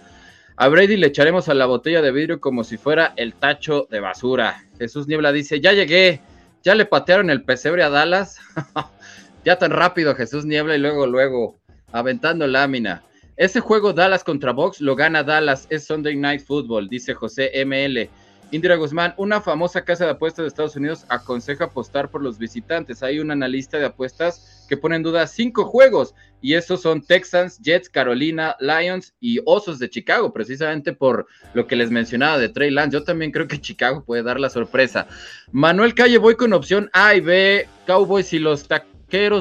[0.55, 3.99] A Brady le echaremos a la botella de vidrio como si fuera el tacho de
[3.99, 4.63] basura.
[4.79, 6.19] Jesús Niebla dice, ya llegué,
[6.63, 8.39] ya le patearon el pesebre a Dallas.
[9.45, 11.59] ya tan rápido Jesús Niebla y luego, luego,
[11.91, 13.03] aventando lámina.
[13.37, 18.09] Ese juego Dallas contra Box lo gana Dallas, es Sunday Night Football, dice José ML.
[18.51, 23.03] Indira Guzmán, una famosa casa de apuestas de Estados Unidos aconseja apostar por los visitantes.
[23.03, 27.59] Hay un analista de apuestas que pone en duda cinco juegos y esos son Texans,
[27.61, 32.71] Jets, Carolina, Lions y Osos de Chicago, precisamente por lo que les mencionaba de Trey
[32.71, 32.93] Lance.
[32.93, 35.07] Yo también creo que Chicago puede dar la sorpresa.
[35.51, 38.65] Manuel Calle, voy con opción A y B, Cowboys y los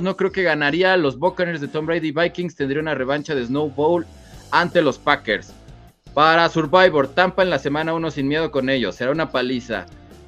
[0.02, 0.96] no creo que ganaría.
[0.96, 4.06] Los Buccaneers de Tom Brady Vikings tendrían una revancha de Snow Bowl
[4.50, 5.52] ante los Packers.
[6.12, 8.94] Para Survivor, Tampa en la semana uno sin miedo con ellos.
[8.94, 9.86] Será una paliza.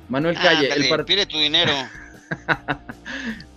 [0.09, 1.73] Manuel Calle, el Pide tu dinero.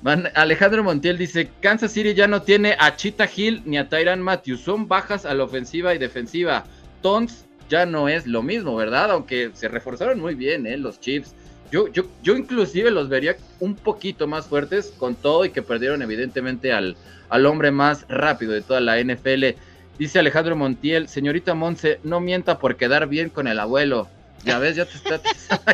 [0.36, 4.62] Alejandro Montiel dice: Kansas City ya no tiene a Chita Hill ni a Tyran Matthews.
[4.62, 6.66] Son bajas a la ofensiva y defensiva.
[7.02, 9.12] Tons ya no es lo mismo, ¿verdad?
[9.12, 10.78] Aunque se reforzaron muy bien, ¿eh?
[10.78, 11.34] Los Chiefs.
[11.72, 16.02] Yo, yo, yo inclusive los vería un poquito más fuertes con todo y que perdieron
[16.02, 16.98] evidentemente al,
[17.30, 19.56] al hombre más rápido de toda la NFL.
[19.98, 24.08] Dice Alejandro Montiel, señorita Monse, no mienta por quedar bien con el abuelo.
[24.44, 25.22] Ya ves, ya te está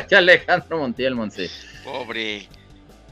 [0.10, 1.48] ya Alejandro Montiel, Monse.
[1.84, 2.48] Pobre.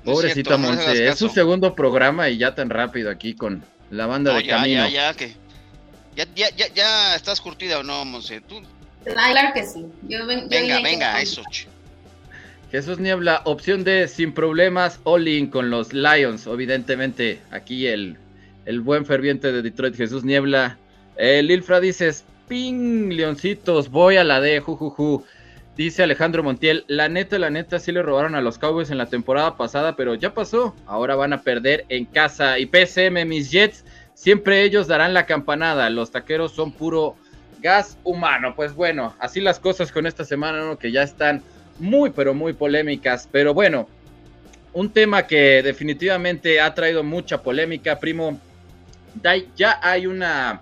[0.04, 4.46] Pobrecita Monse, es su segundo programa y ya tan rápido aquí con la banda de
[4.46, 4.86] camino.
[4.88, 5.34] Ya, ya, que.
[6.14, 8.40] Ya, ya, ya, ya estás curtida o no, Monse.
[8.42, 8.60] ¿Tú?
[9.04, 9.86] Claro que sí.
[10.02, 11.42] venga, venga, eso.
[12.74, 16.48] Jesús Niebla, opción D, sin problemas, all-in con los Lions.
[16.48, 18.16] Evidentemente, aquí el,
[18.64, 20.76] el buen ferviente de Detroit, Jesús Niebla.
[21.16, 22.10] El Lilfra dice,
[22.48, 25.24] ping, leoncitos, voy a la D, jujuju.
[25.76, 29.06] Dice Alejandro Montiel, la neta, la neta, sí le robaron a los Cowboys en la
[29.06, 30.74] temporada pasada, pero ya pasó.
[30.84, 32.58] Ahora van a perder en casa.
[32.58, 33.84] Y PSM, mis Jets,
[34.14, 35.88] siempre ellos darán la campanada.
[35.90, 37.14] Los taqueros son puro
[37.60, 38.56] gas humano.
[38.56, 40.76] Pues bueno, así las cosas con esta semana, ¿no?
[40.76, 41.40] Que ya están
[41.78, 43.28] muy, pero muy polémicas.
[43.30, 43.88] Pero bueno,
[44.72, 48.38] un tema que definitivamente ha traído mucha polémica, primo.
[49.56, 50.60] Ya hay una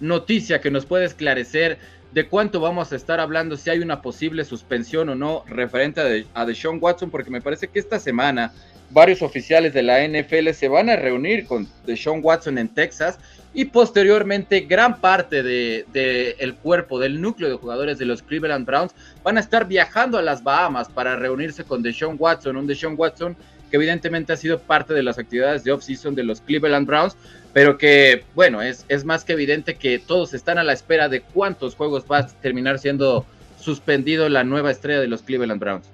[0.00, 1.78] noticia que nos puede esclarecer
[2.12, 6.04] de cuánto vamos a estar hablando, si hay una posible suspensión o no referente a,
[6.04, 8.52] de, a Deshaun Watson, porque me parece que esta semana
[8.90, 13.18] varios oficiales de la NFL se van a reunir con Deshaun Watson en Texas
[13.54, 18.66] y posteriormente gran parte del de, el cuerpo, del núcleo de jugadores de los Cleveland
[18.66, 22.94] Browns van a estar viajando a las Bahamas para reunirse con Deshaun Watson, un Deshaun
[22.98, 23.36] Watson
[23.70, 27.16] que evidentemente ha sido parte de las actividades de off-season de los Cleveland Browns,
[27.52, 31.22] pero que, bueno, es, es más que evidente que todos están a la espera de
[31.22, 33.24] cuántos juegos va a terminar siendo
[33.58, 35.93] suspendido la nueva estrella de los Cleveland Browns.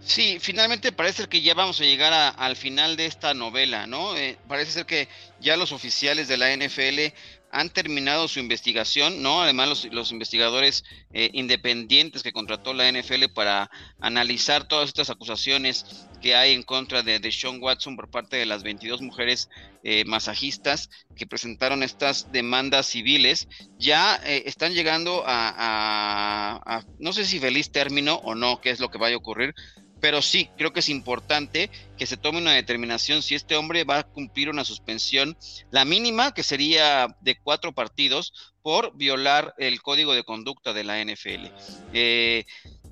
[0.00, 4.16] Sí, finalmente parece que ya vamos a llegar al final de esta novela, ¿no?
[4.16, 5.08] Eh, parece ser que
[5.40, 7.14] ya los oficiales de la NFL
[7.50, 9.42] han terminado su investigación, ¿no?
[9.42, 16.34] Además, los, investigadores eh, independientes que contrató la NFL para analizar todas estas acusaciones que
[16.36, 19.48] hay en contra de, Sean Watson por parte de las 22 mujeres
[19.82, 27.40] eh, masajistas que presentaron estas demandas civiles, ya están llegando a, a, no sé si
[27.40, 29.54] feliz término o no, qué es lo que vaya a ocurrir,
[30.00, 33.98] pero sí, creo que es importante que se tome una determinación si este hombre va
[33.98, 35.36] a cumplir una suspensión,
[35.70, 38.32] la mínima, que sería de cuatro partidos,
[38.62, 41.46] por violar el código de conducta de la NFL.
[41.92, 42.44] Eh,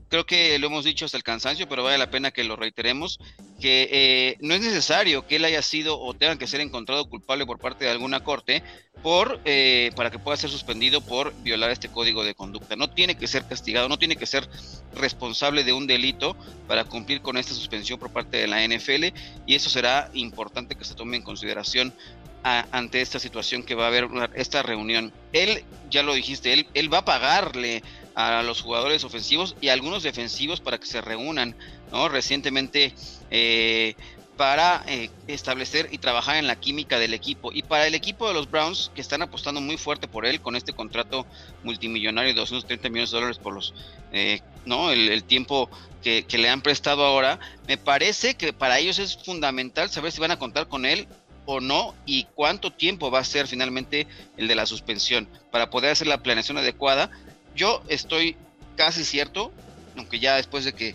[0.08, 3.18] creo que lo hemos dicho hasta el cansancio, pero vale la pena que lo reiteremos,
[3.60, 7.46] que eh, no es necesario que él haya sido o tenga que ser encontrado culpable
[7.46, 8.62] por parte de alguna corte
[9.02, 12.76] por eh, para que pueda ser suspendido por violar este código de conducta.
[12.76, 14.48] No tiene que ser castigado, no tiene que ser
[14.94, 19.16] responsable de un delito para cumplir con esta suspensión por parte de la NFL
[19.46, 21.94] y eso será importante que se tome en consideración
[22.42, 25.12] ante esta situación que va a haber esta reunión.
[25.32, 27.82] Él, ya lo dijiste, él, él va a pagarle
[28.16, 31.54] a los jugadores ofensivos y algunos defensivos para que se reúnan,
[31.92, 32.08] ¿no?
[32.08, 32.94] Recientemente
[33.30, 33.94] eh,
[34.38, 37.52] para eh, establecer y trabajar en la química del equipo.
[37.52, 40.56] Y para el equipo de los Browns, que están apostando muy fuerte por él con
[40.56, 41.26] este contrato
[41.62, 43.74] multimillonario de 230 millones de dólares por los,
[44.12, 44.90] eh, ¿no?
[44.90, 45.68] El, tiempo
[46.02, 50.22] que, que, le han prestado ahora, me parece que para ellos es fundamental saber si
[50.22, 51.06] van a contar con él
[51.46, 55.92] o no y cuánto tiempo va a ser finalmente el de la suspensión para poder
[55.92, 57.10] hacer la planeación adecuada.
[57.56, 58.36] Yo estoy
[58.76, 59.52] casi cierto
[59.96, 60.94] aunque ya después de que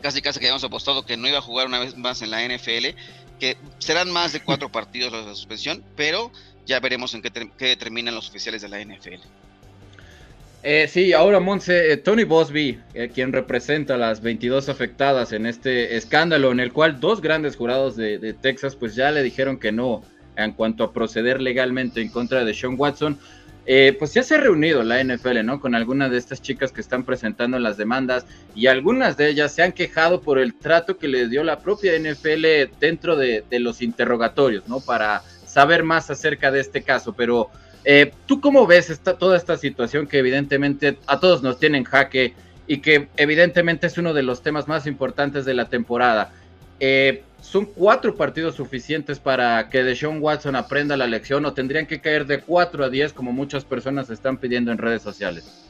[0.00, 2.44] casi casi que habíamos apostado que no iba a jugar una vez más en la
[2.46, 2.96] NFL,
[3.40, 6.30] que serán más de cuatro partidos los de suspensión, pero
[6.64, 9.20] ya veremos en qué, qué determinan los oficiales de la NFL.
[10.62, 15.46] Eh, sí, ahora Monse, eh, Tony Bosby, eh, quien representa a las 22 afectadas en
[15.46, 19.70] este escándalo en el cual dos grandes jurados de, Texas pues ya le dijeron que
[19.70, 20.02] no
[20.36, 23.18] en cuanto a proceder legalmente en contra de Sean Watson.
[23.98, 25.60] Pues ya se ha reunido la NFL, ¿no?
[25.60, 29.62] Con algunas de estas chicas que están presentando las demandas y algunas de ellas se
[29.62, 34.68] han quejado por el trato que le dio la propia NFL dentro de, los interrogatorios,
[34.68, 34.80] ¿no?
[34.80, 37.50] Para saber más acerca de este caso, pero
[37.88, 41.84] eh, ¿Tú cómo ves esta, toda esta situación que evidentemente a todos nos tiene en
[41.84, 42.34] jaque
[42.66, 46.32] y que evidentemente es uno de los temas más importantes de la temporada?
[46.80, 52.00] Eh, ¿Son cuatro partidos suficientes para que Deshaun Watson aprenda la lección o tendrían que
[52.00, 55.65] caer de cuatro a diez como muchas personas están pidiendo en redes sociales?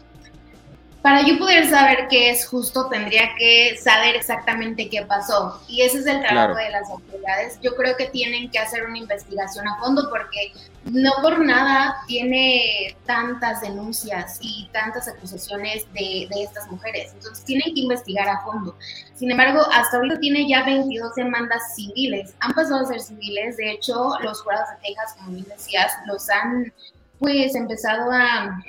[1.06, 5.62] Para yo poder saber qué es justo, tendría que saber exactamente qué pasó.
[5.68, 7.60] Y ese es el trabajo de las autoridades.
[7.62, 12.96] Yo creo que tienen que hacer una investigación a fondo porque no por nada tiene
[13.06, 17.12] tantas denuncias y tantas acusaciones de, de estas mujeres.
[17.12, 18.76] Entonces tienen que investigar a fondo.
[19.14, 22.34] Sin embargo, hasta ahorita tiene ya 22 demandas civiles.
[22.40, 23.56] Han pasado a ser civiles.
[23.58, 26.72] De hecho, los jurados de Texas, como bien decías, los han
[27.18, 28.62] pues empezado a,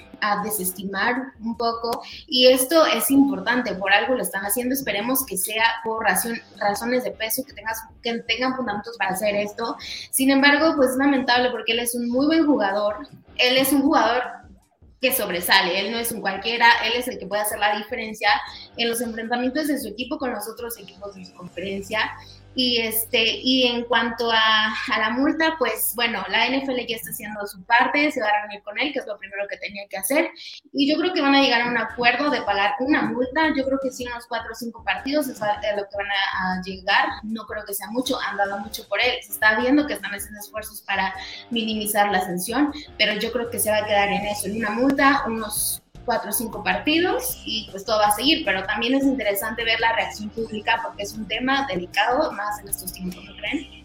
[0.44, 5.64] desestimar un poco y esto es importante, por algo lo están haciendo, esperemos que sea
[5.84, 9.78] por razones de peso, que, tengas, que tengan fundamentos para hacer esto.
[10.10, 13.08] Sin embargo, pues es lamentable porque él es un muy buen jugador,
[13.38, 14.24] él es un jugador
[15.00, 18.30] que sobresale, él no es un cualquiera, él es el que puede hacer la diferencia
[18.76, 22.12] en los enfrentamientos de su equipo con los otros equipos de su conferencia
[22.58, 27.46] y, este, y en cuanto a, la multa, pues bueno, la NFL ya está haciendo
[27.46, 29.98] su parte, se va a reunir con él, que es lo primero que tenía que
[29.98, 30.32] hacer.
[30.74, 33.54] Y yo creo que van a llegar a un acuerdo de pagar una multa.
[33.56, 37.10] Yo creo que sí, unos cuatro o cinco partidos es lo que van a, llegar.
[37.22, 39.12] No creo que sea mucho, han dado mucho por él.
[39.22, 41.14] Se está viendo que están haciendo esfuerzos para
[41.52, 44.72] minimizar la sanción, pero yo creo que se va a quedar en eso, en una
[44.72, 49.04] multa, unos cuatro o cinco partidos y pues todo va a seguir, pero también es
[49.04, 53.36] interesante ver la reacción pública porque es un tema delicado, más en estos tiempos, ¿no
[53.36, 53.84] creen?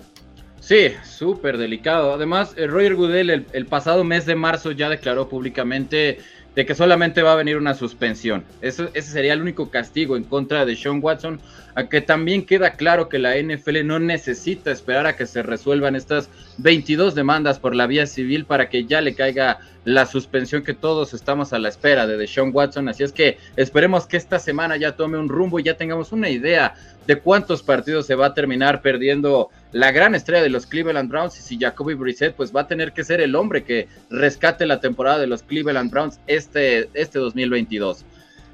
[0.61, 2.15] Sí, súper delicado.
[2.15, 6.21] Además, eh, Roger Goodell el, el, pasado mes de marzo ya declaró públicamente
[6.55, 8.45] de que solamente va a venir una suspensión.
[8.61, 11.41] Eso, ese sería el único castigo en contra de Sean Watson,
[11.75, 15.97] a que también queda claro que la NFL no necesita esperar a que se resuelvan
[15.97, 20.75] estas 22 demandas por la vía civil para que ya le caiga la suspensión que
[20.75, 22.89] todos estamos a la espera de Sean Watson.
[22.89, 26.29] Así es que esperemos que esta semana ya tome un rumbo y ya tengamos una
[26.29, 26.75] idea
[27.07, 31.39] de cuántos partidos se va a terminar perdiendo la gran estrella de los Cleveland Browns
[31.39, 34.81] y si Jacoby Brissett pues va a tener que ser el hombre que rescate la
[34.81, 38.05] temporada de los Cleveland Browns este, este 2022.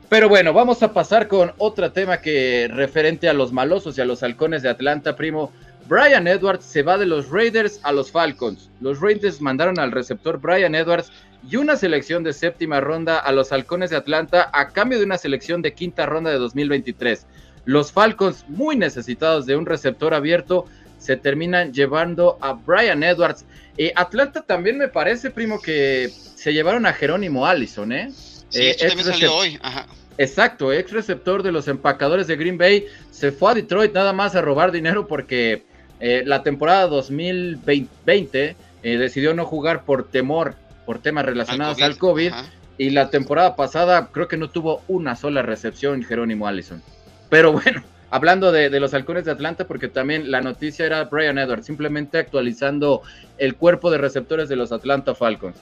[0.09, 4.07] Pero bueno, vamos a pasar con otro tema que referente a los malosos y a
[4.07, 5.53] los halcones de Atlanta, primo.
[5.87, 8.71] Brian Edwards se va de los Raiders a los Falcons.
[8.81, 11.13] Los Raiders mandaron al receptor Brian Edwards
[11.49, 15.19] y una selección de séptima ronda a los halcones de Atlanta a cambio de una
[15.19, 17.27] selección de quinta ronda de 2023.
[17.67, 20.65] Los Falcons, muy necesitados de un receptor abierto,
[20.99, 23.45] se terminan llevando a Brian Edwards.
[23.77, 28.11] Eh, Atlanta también me parece, primo, que se llevaron a Jerónimo Allison, ¿eh?
[28.49, 29.59] Sí, eh, también salió hoy.
[29.63, 29.87] Ajá.
[30.19, 34.35] Exacto, ex receptor de los empacadores de Green Bay, se fue a Detroit nada más
[34.35, 35.65] a robar dinero porque
[36.01, 40.57] eh, la temporada 2020 eh, decidió no jugar por temor,
[40.87, 42.33] por temas relacionados al COVID.
[42.79, 46.83] y la temporada pasada creo que no tuvo una sola recepción Jerónimo Allison.
[47.29, 51.67] Pero bueno, hablando de, los halcones de Atlanta, porque también la noticia era Brian Edwards,
[51.67, 53.03] simplemente actualizando
[53.39, 55.59] el cuerpo de receptores de los Atlanta Falcons.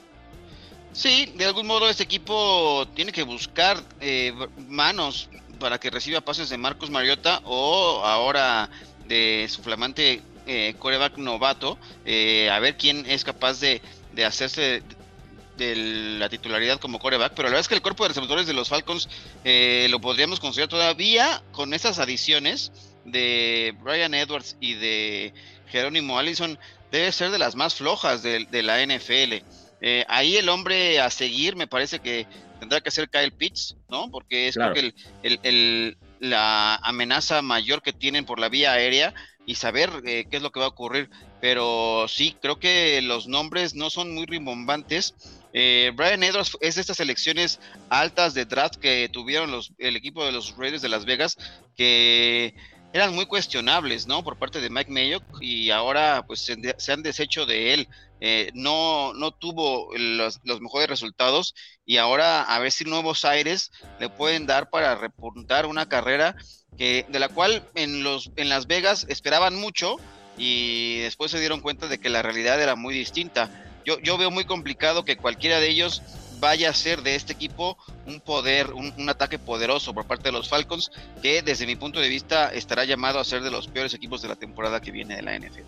[0.97, 4.33] Sí, de algún modo este equipo tiene que buscar eh,
[4.67, 5.29] manos
[5.59, 8.67] para que reciba pases de Marcos Mariota o ahora
[9.07, 13.79] de su flamante eh, coreback novato, eh, a ver quién es capaz de,
[14.25, 14.81] hacerse
[15.57, 15.75] de,
[16.17, 18.67] la titularidad como coreback, pero la verdad es que el cuerpo de receptores de los
[18.67, 19.07] Falcons
[19.43, 22.71] eh, lo podríamos considerar todavía con esas adiciones
[23.05, 25.31] de Brian Edwards y de
[25.67, 26.57] Jerónimo Allison,
[26.91, 29.43] debe ser de las más flojas de, la NFL.
[30.07, 32.25] Ahí el hombre a seguir me parece que
[32.59, 34.09] tendrá que ser Kyle Pitts, ¿no?
[34.09, 39.13] Porque es creo que el, la amenaza mayor que tienen por la vía aérea
[39.45, 41.09] y saber eh, qué es lo que va a ocurrir.
[41.39, 45.15] Pero sí, creo que los nombres no son muy rimbombantes.
[45.53, 47.59] Eh, Brian Edwards es de estas elecciones
[47.89, 51.37] altas de draft que tuvieron los, el equipo de los Raiders de Las Vegas,
[51.77, 52.53] que
[52.97, 54.23] eran muy cuestionables, ¿no?
[54.23, 57.87] Por parte de Mike Mayock y ahora pues se, han deshecho de él.
[58.19, 61.53] Eh, no, no tuvo los, mejores resultados
[61.85, 66.35] y ahora a ver si nuevos aires le pueden dar para repuntar una carrera
[66.75, 69.97] que, de la cual en, los, en Las Vegas esperaban mucho
[70.35, 73.51] y después se dieron cuenta de que la realidad era muy distinta.
[73.85, 76.01] Yo, yo veo muy complicado que cualquiera de ellos
[76.39, 80.49] vaya a ser de este equipo un poder, un, ataque poderoso por parte de los
[80.49, 84.21] Falcons, que desde mi punto de vista estará llamado a ser de los peores equipos
[84.21, 85.61] de la temporada que viene de la NFL.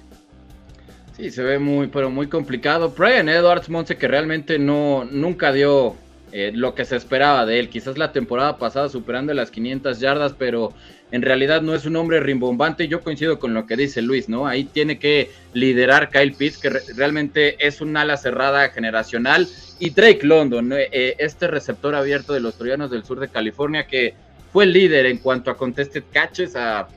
[1.18, 2.90] Sí, se ve muy, pero muy complicado.
[2.90, 5.96] Brian Edwards, Monse, que realmente no, nunca dio
[6.32, 7.70] eh, lo que se esperaba de él.
[7.70, 10.74] Quizás la temporada pasada superando las 500 yardas, pero
[11.12, 12.88] en realidad no es un hombre rimbombante.
[12.88, 14.48] Yo coincido con lo que dice Luis, ¿no?
[14.48, 19.48] Ahí tiene que liderar Kyle Pitts, que realmente es un ala cerrada generacional
[19.80, 24.14] y Drake London, eh, este receptor abierto de los Troyanos del sur de California, que
[24.52, 26.88] fue líder en cuanto a contested catches, a,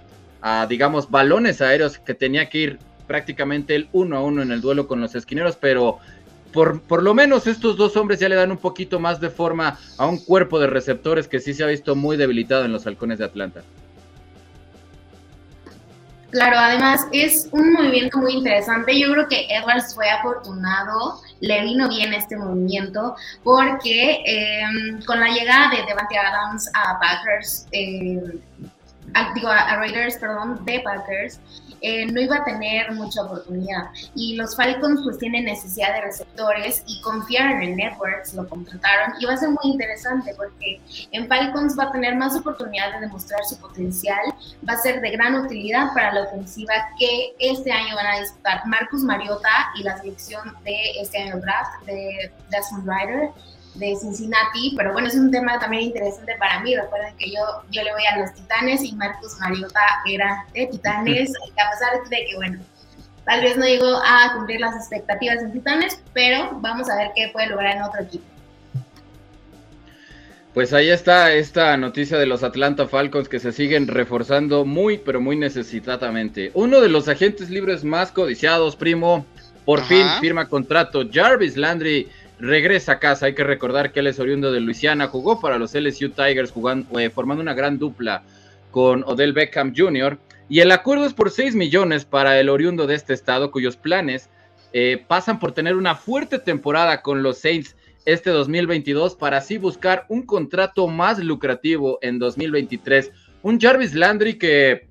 [0.69, 4.89] digamos, balones aéreos que tenía que ir prácticamente el uno a uno en el duelo
[4.89, 5.99] con los esquineros, pero
[6.53, 9.79] por, por, lo menos estos dos hombres ya le dan un poquito más de forma
[9.97, 13.19] a un cuerpo de receptores que sí se ha visto muy debilitado en los halcones
[13.19, 13.63] de Atlanta.
[16.33, 18.99] Claro, además es un movimiento muy interesante.
[18.99, 23.15] Yo creo que Edwards fue afortunado, le vino bien este movimiento,
[23.45, 28.41] porque em, con la llegada de Devante Adams a Packers, eh,
[29.35, 31.39] digo, a Raiders, perdón, de Packers,
[31.83, 33.91] eh, no iba a tener mucha oportunidad.
[34.15, 39.27] Y los Falcons pues tienen necesidad de receptores y confiaron en Networks, lo contrataron y
[39.27, 40.81] va a ser muy interesante porque
[41.11, 44.21] en Falcons va a tener más oportunidad de demostrar su potencial,
[44.69, 48.67] va a ser de gran utilidad para la ofensiva que este año van a disputar
[48.67, 53.31] Marcus Mariota y la selección de este año draft de Desmond Ryder
[53.75, 56.77] de Cincinnati, pero bueno, es un tema también interesante para mí.
[56.77, 61.33] Recuerden que yo, yo le voy a los Titanes y Marcus Mariota era de Titanes,
[61.53, 62.61] a pesar de que, bueno,
[63.25, 67.31] tal vez no llegó a cumplir las expectativas en Titanes, pero vamos a ver qué
[67.33, 68.25] puede lograr en otro equipo.
[70.55, 75.19] Pues ahí está esta noticia de los Atlanta Falcons que se siguen reforzando muy, pero
[75.19, 76.51] muy necesitadamente.
[76.53, 79.25] Uno de los agentes libres más codiciados, primo,
[79.65, 81.09] por fin firma contrato.
[81.11, 82.07] Jarvis Landry
[82.43, 83.27] regresa a casa.
[83.27, 86.99] Hay que recordar que él es oriundo de Luisiana, jugó para los LSU Tigers, jugando,
[86.99, 88.25] eh, formando una gran dupla
[88.71, 90.19] con Odell Beckham Jr.
[90.49, 94.29] Y el acuerdo es por 6 millones para el oriundo de este estado, cuyos planes
[94.73, 100.05] eh, pasan por tener una fuerte temporada con los Saints este 2022 para así buscar
[100.09, 103.13] un contrato más lucrativo en 2023.
[103.43, 104.89] Un Jarvis Landry que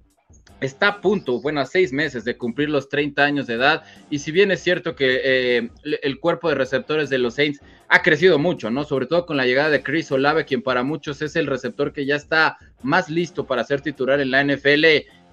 [0.62, 3.84] está a punto, bueno, a seis meses de cumplir los 30 años de edad.
[4.09, 7.59] Y si bien es cierto que eh, el cuerpo de receptores de los Saints
[7.89, 8.84] ha crecido mucho, ¿no?
[8.84, 12.05] Sobre todo con la llegada de Chris Olave, quien para muchos es el receptor que
[12.05, 14.86] ya está más listo para ser titular en la NFL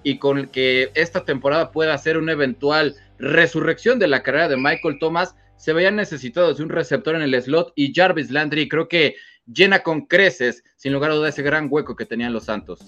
[0.03, 4.57] y con el que esta temporada pueda ser una eventual resurrección de la carrera de
[4.57, 8.87] Michael Thomas, se veían necesitados de un receptor en el slot y Jarvis Landry creo
[8.87, 9.15] que
[9.45, 12.79] llena con creces, sin lugar a ese gran hueco que tenían los Santos.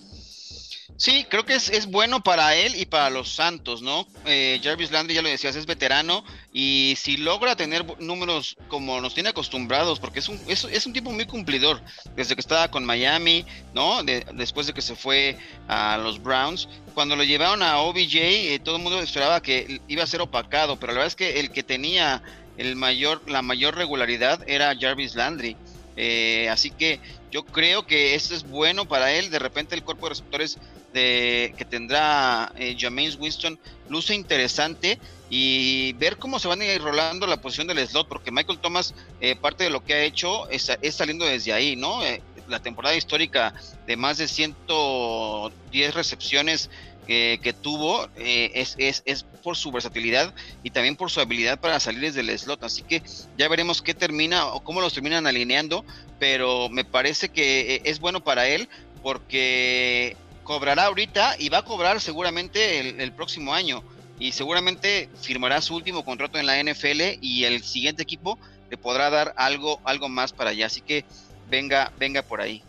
[0.98, 4.08] Sí, creo que es, bueno para él y para los Santos, ¿no?
[4.26, 6.24] Eh, Jarvis Landry, ya lo decías, es veterano
[6.54, 11.12] y si logra tener números como nos tiene acostumbrados, porque es un, es, un tipo
[11.12, 11.82] muy cumplidor,
[12.16, 14.04] desde que estaba con Miami, ¿no?
[14.04, 15.38] después de que se fue
[15.68, 20.04] a los Browns, cuando lo llevaron a OBJ, eh, todo el mundo esperaba que iba
[20.04, 22.22] a ser opacado, pero la verdad es que el que tenía
[22.58, 25.58] el mayor, la mayor regularidad era Jarvis Landry.
[25.96, 27.00] Eh, así que
[27.32, 29.30] yo creo que esto es bueno para él.
[29.30, 30.58] De repente el cuerpo de receptores
[30.94, 32.76] que tendrá eh,
[33.20, 33.58] Winston
[33.90, 38.32] luce interesante y ver cómo se van a ir rolando la posición del slot, porque
[38.32, 42.04] Michael Thomas, eh, parte de lo que ha hecho es, saliendo desde ahí, ¿no?
[42.04, 43.54] Eh, la temporada histórica
[43.88, 46.70] de más de 110 recepciones
[47.08, 50.34] que tuvo es, es, es, por su versatilidad
[50.64, 52.64] y también por su habilidad para salir desde el slot.
[52.64, 53.04] Así que
[53.38, 55.84] ya veremos qué termina o cómo los terminan alineando,
[56.20, 58.70] pero me parece que es bueno para él
[59.02, 63.84] porque cobrará ahorita y va a cobrar seguramente el, próximo año
[64.20, 68.38] y seguramente firmará su último contrato en la NFL y el siguiente equipo
[68.70, 70.68] le podrá dar algo, algo más para allá.
[70.68, 71.06] Así que
[71.50, 72.64] venga, venga por ahí.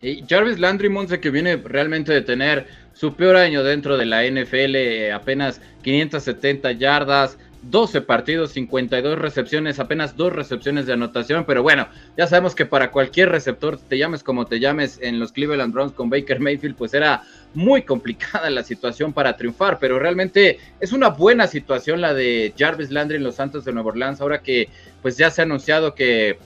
[0.00, 2.68] Y Jarvis Landry Monse que viene realmente de tener
[3.04, 10.16] su peor año dentro de la NFL, apenas 570 yardas, 12 partidos, 52 recepciones, apenas
[10.16, 11.86] dos recepciones de anotación, pero bueno,
[12.16, 15.92] ya sabemos que para cualquier receptor, te llames como te llames en los Cleveland Browns
[15.92, 21.08] con Baker Mayfield, pues era muy complicada la situación para triunfar, pero realmente es una
[21.08, 24.70] buena situación la de Jarvis Landry en los Santos de Nueva Orleans, ahora que
[25.02, 26.38] pues ya se ha anunciado que,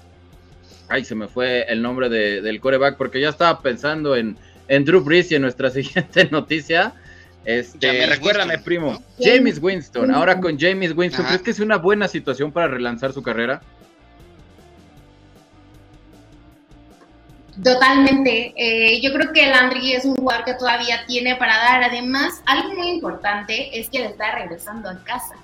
[0.88, 4.36] ay, se me fue el nombre del coreback, porque ya estaba pensando en
[4.68, 6.94] en Drew Brees y en nuestra siguiente noticia.
[7.44, 10.14] Este, recuérdame, primo, James Winston.
[10.14, 13.62] Ahora con James Winston, ¿crees que es una buena situación para relanzar su carrera?
[17.62, 18.52] Totalmente.
[18.56, 21.82] Eh, yo creo que Landry es un jugador que todavía tiene para dar.
[21.82, 25.34] Además, algo muy importante es que le está regresando a casa.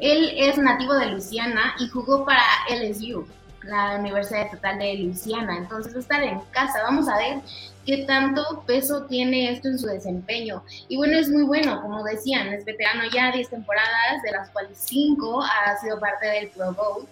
[0.00, 3.26] Él es nativo de Luisiana y jugó para LSU,
[3.68, 5.56] la Universidad Estatal de Luisiana.
[5.56, 6.82] Entonces, estar en casa.
[6.82, 7.38] Vamos a ver
[7.86, 10.62] qué tanto peso tiene esto en su desempeño.
[10.88, 14.78] Y bueno, es muy bueno, como decían, es veterano ya 10 temporadas, de las cuales
[14.78, 17.06] 5 ha sido parte del Pro Bowl.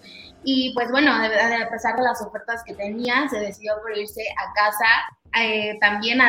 [0.45, 4.53] Y pues bueno, a pesar de las ofertas que tenía, se decidió por irse a
[4.55, 6.21] casa, eh, también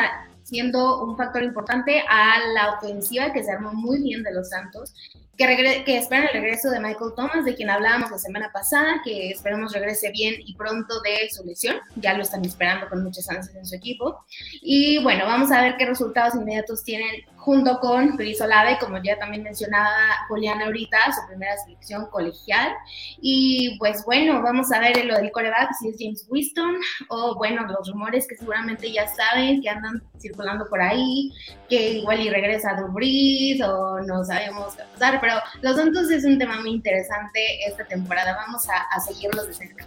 [0.42, 4.94] siendo un factor importante a la ofensiva que se armó muy bien de los Santos
[5.38, 9.30] que, que esperan el regreso de Michael Thomas, de quien hablábamos la semana pasada, que
[9.30, 11.76] esperemos regrese bien y pronto de su lesión.
[11.96, 14.24] Ya lo están esperando con muchas ansias en su equipo.
[14.60, 19.18] Y bueno, vamos a ver qué resultados inmediatos tienen junto con Luis Olave, como ya
[19.18, 19.90] también mencionaba
[20.28, 22.74] Juliana ahorita, su primera selección colegial.
[23.22, 26.76] Y pues bueno, vamos a ver lo del coreback, si es James Winston,
[27.08, 31.32] o bueno, los rumores que seguramente ya saben que andan circulando por ahí,
[31.70, 35.27] que igual y regresa Brees, o no sabemos qué pasar, pero
[35.62, 39.86] los Santos es un tema muy interesante esta temporada, vamos a, a seguirlos de cerca.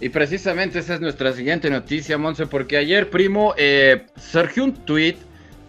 [0.00, 5.16] Y precisamente esa es nuestra siguiente noticia, Monse, porque ayer, primo, eh, surgió un tweet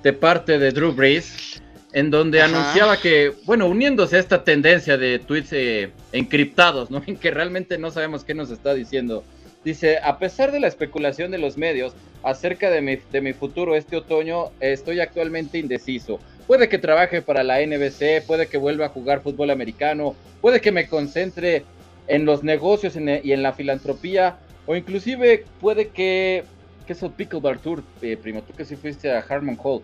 [0.04, 1.62] de parte de Drew Brees,
[1.94, 7.02] en donde anunciaba que, bueno, uniéndose a esta tendencia de tweets eh, encriptados, ¿no?
[7.08, 9.24] En que realmente no sabemos qué nos está diciendo.
[9.64, 11.94] Dice, a pesar de la especulación de los medios
[12.24, 16.20] acerca de mi, de mi futuro este otoño, estoy actualmente indeciso.
[16.50, 20.72] Puede que trabaje para la NBC, puede que vuelva a jugar fútbol americano, puede que
[20.72, 21.64] me concentre
[22.08, 26.44] en los negocios y en la filantropía, o inclusive puede que
[26.88, 29.84] que es el Pickleball Tour, eh, primo, tú que sí fuiste a Harmon Hall.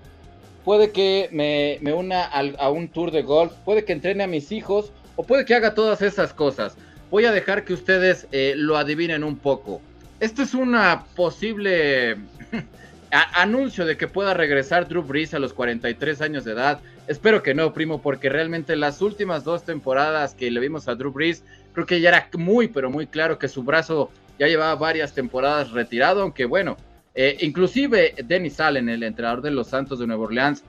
[0.63, 4.51] Puede que me, me una a un tour de golf, puede que entrene a mis
[4.51, 6.77] hijos, o puede que haga todas esas cosas.
[7.11, 9.83] Voy a dejar que ustedes eh, lo adivinen un poco.
[10.19, 12.15] Esto es una posible
[13.11, 16.79] anuncio de que pueda regresar Drew Brees a los 43 años de edad.
[17.07, 21.11] Espero que no, primo, porque realmente las últimas dos temporadas que le vimos a Drew
[21.11, 21.43] Brees,
[21.73, 25.71] creo que ya era muy, pero muy claro que su brazo ya llevaba varias temporadas
[25.71, 26.77] retirado, aunque bueno,
[27.13, 30.63] eh, inclusive Dennis Allen, el entrenador de los Santos de Nueva Orleans,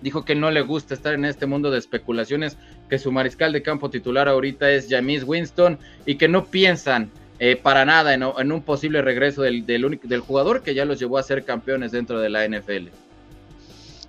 [0.00, 2.56] dijo que no le gusta estar en este mundo de especulaciones,
[2.88, 7.56] que su mariscal de campo titular ahorita es James Winston y que no piensan eh,
[7.56, 11.44] para nada en, un posible regreso del, del, jugador que ya los llevó a ser
[11.44, 12.88] campeones dentro de la NFL.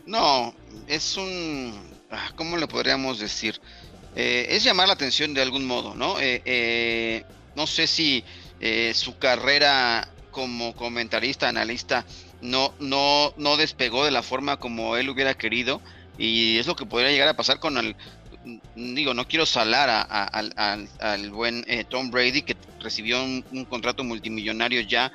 [0.05, 0.53] No,
[0.87, 1.73] es un...
[2.09, 3.59] Ah, ¿Cómo le podríamos decir?
[4.15, 6.15] Eh, es llamar la atención de algún modo, ¿no?
[7.55, 8.23] no sé si
[8.93, 12.05] su carrera como comentarista, analista,
[12.41, 15.81] no, no, no despegó de la forma como él hubiera querido.
[16.17, 17.95] Y es lo que podría llegar a pasar con el,
[18.75, 20.07] digo, no quiero salar
[20.99, 25.11] al buen eh, Tom Brady, que recibió un, contrato multimillonario ya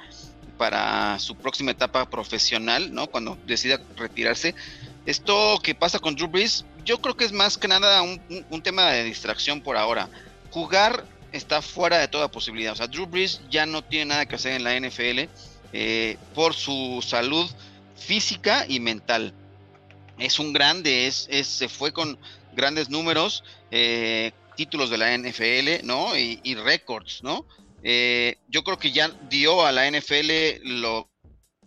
[0.59, 3.07] para su próxima etapa profesional, ¿no?
[3.09, 4.55] Cuando decida retirarse.
[5.07, 8.91] Esto que pasa con Drew Brees, yo creo que es más que nada un, tema
[8.91, 10.09] de distracción por ahora.
[10.51, 12.73] Jugar está fuera de toda posibilidad.
[12.73, 15.29] O sea, Drew Brees ya no tiene nada que hacer en la NFL
[15.73, 17.51] eh, por su salud
[17.97, 19.33] física y mental.
[20.19, 22.19] Es un grande, es, se fue con
[22.55, 24.33] grandes números, eh,
[24.65, 26.17] títulos de la NFL, ¿no?
[26.17, 27.47] Y, récords, ¿no?
[27.83, 31.11] Eh, yo creo que ya dio a la NFL lo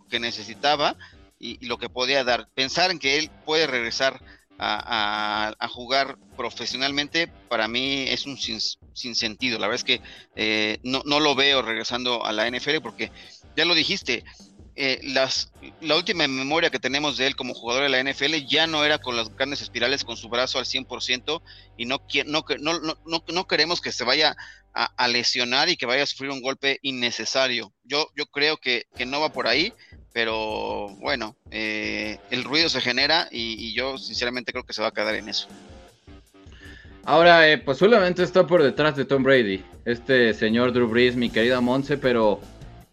[0.08, 0.96] que necesitaba
[1.38, 2.48] y, y, lo que podía dar.
[2.54, 4.22] Pensar en que él puede regresar
[4.58, 9.58] a, jugar profesionalmente, para mí es un sin, sentido.
[9.58, 10.00] La verdad es que
[10.34, 13.10] eh, no, lo veo regresando a la NFL porque
[13.56, 14.24] ya lo dijiste,
[14.76, 15.50] eh, las,
[15.80, 18.98] la última memoria que tenemos de él como jugador de la NFL ya no era
[18.98, 21.42] con las grandes espirales con su brazo al 100%
[21.76, 24.36] y no, no, no, no, no queremos que se vaya
[24.74, 27.72] a, lesionar y que vaya a sufrir un golpe innecesario.
[27.82, 29.72] Yo, yo creo que, que no va por ahí
[30.16, 34.90] pero bueno, eh, el ruido se genera y, yo sinceramente creo que se va a
[34.90, 35.46] quedar en eso.
[37.04, 41.28] Ahora, eh, pues solamente está por detrás de Tom Brady, este señor Drew Brees, mi
[41.28, 42.40] querida Monse, pero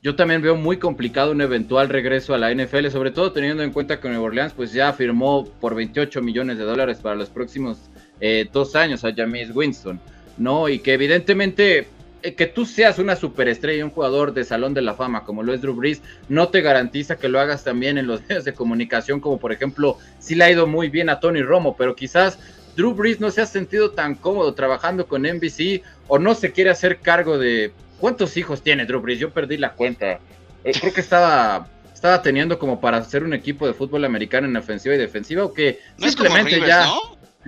[0.04, 3.72] yo también veo muy complicado un eventual regreso a la NFL, sobre todo teniendo en
[3.72, 7.90] cuenta que Nueva Orleans pues ya firmó por 28 millones de dólares para los próximos
[8.20, 10.02] eh, dos años a James Winston,
[10.38, 10.68] ¿no?
[10.68, 11.88] Y que evidentemente
[12.22, 15.54] eh, que tú seas una superestrella, un jugador de salón de la fama como lo
[15.54, 19.22] es Drew Brees, no te garantiza que lo hagas también en los medios de comunicación,
[19.22, 22.40] como por ejemplo, sí le ha ido muy bien a Tony Romo, pero quizás
[22.76, 26.72] Drew Brees no se ha sentido tan cómodo trabajando con NBC o no se quiere
[26.72, 27.72] hacer cargo de
[28.04, 29.18] cuántos hijos tiene Drew Brees.
[29.18, 30.20] Yo perdí la cuenta.
[30.66, 34.58] Eh, creo que estaba estaba teniendo como para hacer un equipo de fútbol americano en
[34.58, 36.98] ofensiva y defensiva o que simplemente ya ¿no?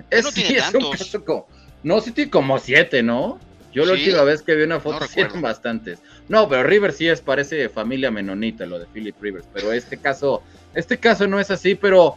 [0.08, 1.46] es, no sí, tiene es un caso como,
[1.82, 3.38] no, sí tiene como siete, ¿no?
[3.74, 5.98] Yo la última vez que vi una foto no sí eran bastantes.
[6.30, 10.42] No, pero Rivers sí es, parece familia menonita lo de Philip Rivers, pero este caso,
[10.74, 12.16] este caso no es así, pero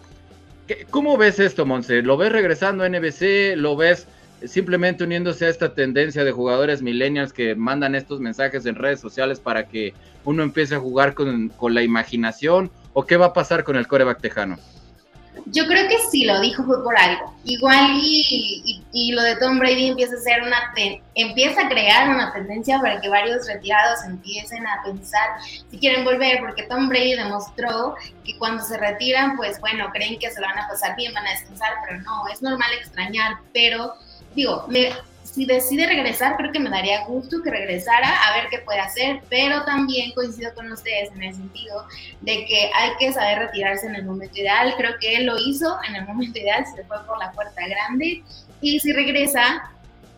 [0.65, 2.01] ¿qué- ¿cómo ves esto, Monse?
[2.03, 3.57] ¿Lo ves regresando a NBC?
[3.57, 4.07] ¿Lo ves
[4.45, 9.39] simplemente uniéndose a esta tendencia de jugadores millennials que mandan estos mensajes en redes sociales
[9.39, 9.93] para que
[10.25, 12.71] uno empiece a jugar con, con la imaginación?
[12.93, 14.57] ¿O qué va a pasar con el coreback tejano?
[15.45, 17.33] Yo creo que sí lo dijo fue por algo.
[17.45, 20.57] Igual y, y- lo de Tom Brady empieza a ser una
[21.15, 25.29] empieza a crear una tendencia para que varios retirados empiecen a pensar
[25.69, 30.29] si quieren volver, porque Tom Brady demostró que cuando se retiran, pues bueno, creen que
[30.29, 33.93] se lo van a pasar bien, van a descansar, pero no, es normal extrañar, pero
[34.35, 34.91] digo, me-
[35.23, 39.21] si decide regresar, creo que me daría gusto que regresara a ver qué puede hacer,
[39.29, 41.85] pero también coincido con ustedes en el sentido
[42.21, 44.73] de que hay que saber retirarse en el momento ideal.
[44.75, 48.23] Creo que él lo hizo en el momento ideal, se fue por la puerta grande
[48.59, 49.71] y si regresa,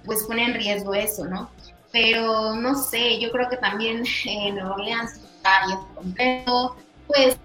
[0.05, 1.51] pues pone en riesgo eso, ¿no?
[1.91, 7.37] Pero no sé, yo creo que también en Nueva Orleans está ya completo, pues,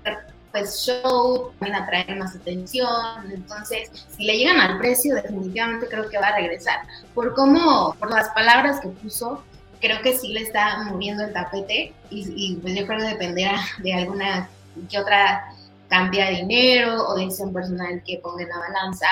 [0.52, 6.18] pues show, también atraer más atención, entonces si le llegan al precio definitivamente creo que
[6.18, 6.80] va a regresar.
[7.14, 9.42] Por cómo, por las palabras que puso,
[9.80, 13.60] creo que sí le está moviendo el tapete y, y, pues yo creo que dependerá
[13.78, 14.48] de alguna
[14.90, 15.44] que otra
[15.88, 19.06] cantidad de dinero o decisión personal que ponga en la balanza,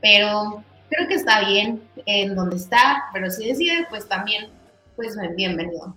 [0.00, 4.50] pero creo que está bien en donde está, pero si decide, pues también,
[4.96, 5.94] pues bienvenido.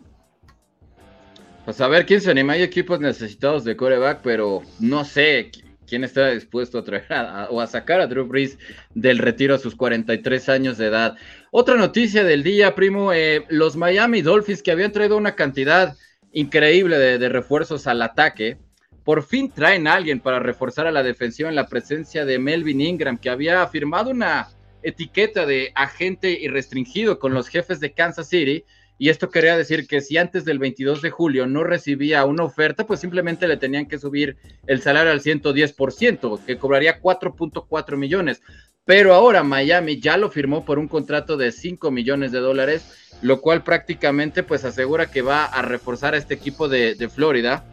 [1.70, 2.54] Pues a ver quién se anima.
[2.54, 7.48] Hay equipos necesitados de coreback, pero no sé qui- quién está dispuesto a traer a-
[7.52, 8.58] o a sacar a Drew Brees
[8.96, 11.16] del retiro a sus 43 años de edad.
[11.52, 15.96] Otra noticia del día, primo, eh, los Miami Dolphins que habían traído una cantidad
[16.32, 18.58] increíble de, de refuerzos al ataque,
[19.04, 22.82] por fin traen a alguien para reforzar a la defensiva en la presencia de Melvin
[22.82, 24.48] Ingram, que había firmado una
[24.82, 28.66] etiqueta de agente irrestringido con los jefes de Kansas City.
[29.02, 32.86] Y esto quería decir que si antes del 22 de julio no recibía una oferta,
[32.86, 34.36] pues simplemente le tenían que subir
[34.68, 38.42] el salario al 110%, que cobraría 4.4 millones.
[38.84, 42.92] Pero ahora Miami ya lo firmó por un contrato de 5 millones de dólares,
[43.22, 47.64] lo cual prácticamente pues asegura que va a reforzar a este equipo de, de Florida.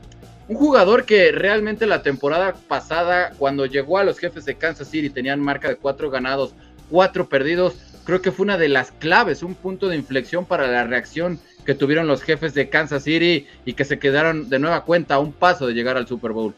[0.47, 5.11] Un jugador que realmente la temporada pasada, cuando llegó a los jefes de Kansas City,
[5.11, 6.55] tenían marca de cuatro ganados,
[6.89, 7.75] cuatro perdidos.
[8.07, 11.75] Creo que fue una de las claves, un punto de inflexión para la reacción que
[11.75, 15.33] tuvieron los jefes de Kansas City y que se quedaron de nueva cuenta a un
[15.33, 16.55] paso de llegar al Super Bowl.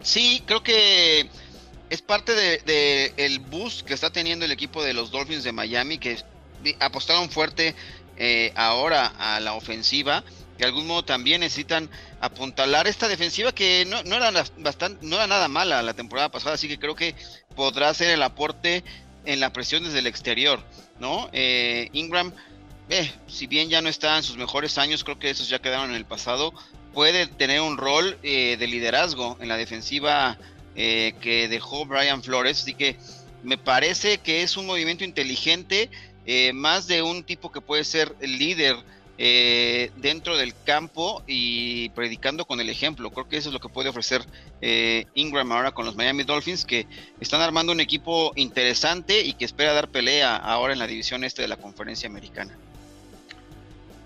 [0.00, 1.28] Sí, creo que
[1.90, 5.52] es parte de, de el boost que está teniendo el equipo de los Dolphins de
[5.52, 6.16] Miami, que
[6.80, 7.74] apostaron fuerte
[8.16, 10.24] eh, ahora a la ofensiva,
[10.56, 15.26] de algún modo también necesitan apuntalar esta defensiva que no, no era bastante, no era
[15.26, 17.14] nada mala la temporada pasada, así que creo que
[17.54, 18.82] podrá ser el aporte
[19.26, 20.62] en la presión desde el exterior,
[20.98, 21.28] ¿no?
[21.32, 22.32] Eh, Ingram,
[22.88, 25.90] eh, si bien ya no está en sus mejores años, creo que esos ya quedaron
[25.90, 26.54] en el pasado,
[26.96, 30.38] puede tener un rol eh, de liderazgo en la defensiva
[30.74, 32.96] eh, que dejó Brian Flores, así que
[33.42, 35.90] me parece que es un movimiento inteligente,
[36.24, 38.76] eh, más de un tipo que puede ser el líder
[39.18, 43.10] eh, dentro del campo y predicando con el ejemplo.
[43.10, 44.22] Creo que eso es lo que puede ofrecer
[44.60, 46.86] eh, Ingram ahora con los Miami Dolphins, que
[47.20, 51.42] están armando un equipo interesante y que espera dar pelea ahora en la división este
[51.42, 52.52] de la conferencia americana.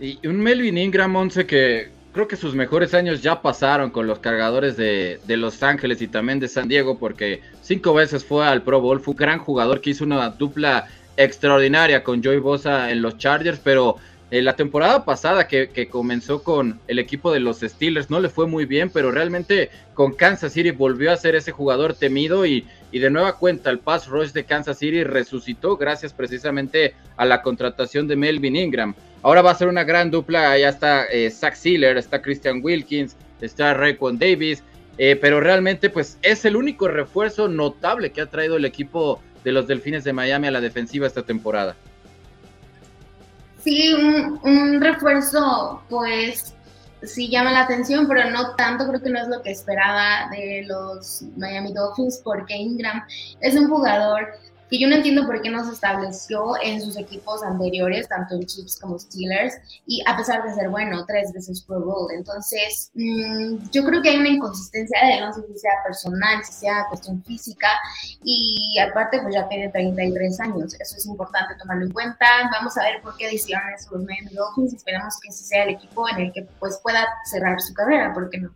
[0.00, 4.18] Y un Melvin Ingram, once que creo que sus mejores años ya pasaron con los
[4.18, 8.62] cargadores de, de, Los Ángeles y también de San Diego, porque cinco veces fue al
[8.62, 13.02] Pro Bowl, fue un gran jugador que hizo una dupla extraordinaria con Joey Bosa en
[13.02, 13.96] los Chargers, pero
[14.30, 18.28] eh, la temporada pasada que, que, comenzó con el equipo de los Steelers no le
[18.28, 22.64] fue muy bien, pero realmente con Kansas City volvió a ser ese jugador temido y,
[22.92, 27.42] y de nueva cuenta el pass rush de Kansas City resucitó gracias precisamente a la
[27.42, 28.94] contratación de Melvin Ingram.
[29.22, 33.16] Ahora va a ser una gran dupla, ya está eh, Zach Sealer, está Christian Wilkins,
[33.40, 34.62] está Raekwon Davis,
[34.96, 39.52] eh, pero realmente pues es el único refuerzo notable que ha traído el equipo de
[39.52, 41.74] los Delfines de Miami a la defensiva esta temporada.
[43.62, 46.54] Sí, un, un refuerzo pues
[47.02, 50.64] sí llama la atención, pero no tanto, creo que no es lo que esperaba de
[50.66, 53.02] los Miami Dolphins, porque Ingram
[53.40, 54.28] es un jugador
[54.70, 58.46] que yo no entiendo por qué no se estableció en sus equipos anteriores, tanto en
[58.46, 59.54] Chiefs como Steelers,
[59.86, 62.10] y a pesar de ser bueno, tres veces Pro Bowl.
[62.12, 66.52] Entonces, mm, yo creo que hay una inconsistencia de no sé si sea personal, si
[66.52, 67.68] sea cuestión física,
[68.22, 72.26] y aparte, pues ya tiene 33 años, eso es importante tomarlo en cuenta.
[72.52, 75.70] Vamos a ver por qué decidieron eso los Miami Dolphins, esperamos que ese sea el
[75.70, 78.50] equipo en el que pues pueda cerrar su carrera, ¿por qué no?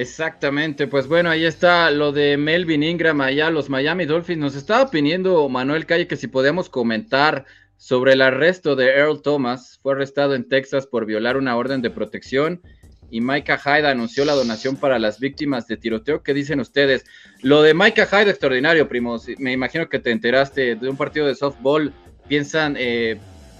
[0.00, 4.40] Exactamente, pues bueno, ahí está lo de Melvin Ingram allá, los Miami Dolphins.
[4.40, 7.44] Nos estaba pidiendo Manuel Calle que si podíamos comentar
[7.76, 9.78] sobre el arresto de Earl Thomas.
[9.82, 12.62] Fue arrestado en Texas por violar una orden de protección
[13.10, 16.22] y Micah Hyde anunció la donación para las víctimas de tiroteo.
[16.22, 17.04] ¿Qué dicen ustedes?
[17.42, 19.26] Lo de Micah Hyde, extraordinario, primos.
[19.36, 21.92] Me imagino que te enteraste de un partido de softball.
[22.26, 23.18] Piensan eh,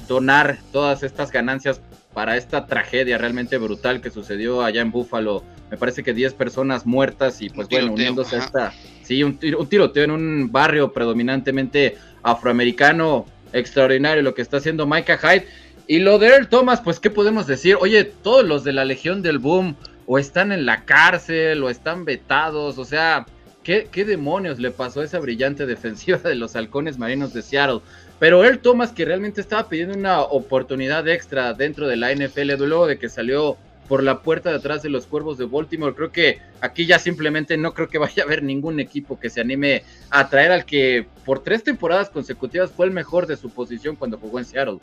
[0.09, 1.82] donar todas estas ganancias
[2.13, 5.45] para esta tragedia realmente brutal que sucedió allá en Búfalo.
[5.71, 9.67] Me parece que 10 personas muertas y pues bueno, uniéndose a esta, sí, un, un,
[9.69, 15.47] tiroteo en un barrio predominantemente afroamericano, extraordinario lo que está haciendo Micah Hyde.
[15.87, 19.23] Y lo de Earl Thomas, pues qué podemos decir, oye, todos los de la Legión
[19.23, 23.27] del Boom o están en la cárcel o están vetados, o sea,
[23.63, 27.81] ¿qué, qué demonios le pasó a esa brillante defensiva de los halcones marinos de Seattle?
[28.21, 32.87] Pero él, Thomas, que realmente estaba pidiendo una oportunidad extra dentro de la NFL, luego
[32.87, 33.57] de que salió
[33.89, 37.57] por la puerta de atrás de los Cuervos de Baltimore, creo que aquí ya simplemente
[37.57, 41.07] no creo que vaya a haber ningún equipo que se anime a traer al que
[41.25, 44.79] por tres temporadas consecutivas fue el mejor de su posición cuando jugó en Seattle.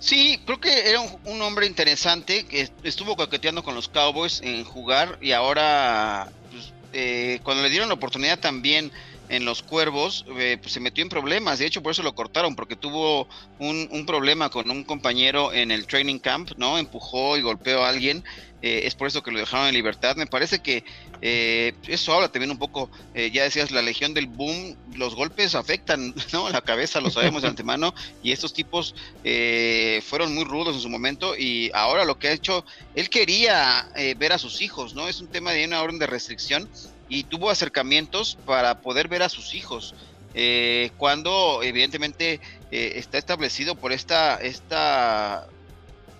[0.00, 5.16] Sí, creo que era un, hombre interesante que estuvo coqueteando con los Cowboys en jugar
[5.20, 8.90] y ahora, pues, eh, cuando le dieron la oportunidad también
[9.32, 11.58] en los Cuervos, eh, pues se metió en problemas.
[11.58, 13.26] De hecho, por eso lo cortaron, porque tuvo
[13.58, 16.76] un, problema con un compañero en el training camp, ¿no?
[16.76, 18.22] Empujó y golpeó a alguien.
[18.60, 20.16] Eh, es por eso que lo dejaron en libertad.
[20.16, 20.84] Me parece que
[21.22, 26.14] eh, eso habla también un poco, ya decías, la legión del boom, los golpes afectan,
[26.32, 26.50] ¿no?
[26.50, 31.34] La cabeza, lo sabemos de antemano, y estos tipos fueron muy rudos en su momento
[31.38, 35.08] y ahora lo que ha hecho, él quería ver a sus hijos, ¿no?
[35.08, 36.68] Es un tema de una orden de restricción
[37.12, 39.94] y tuvo acercamientos para poder ver a sus hijos.
[40.32, 42.40] Eh, cuando evidentemente
[42.70, 45.46] eh, está establecido por esta, esta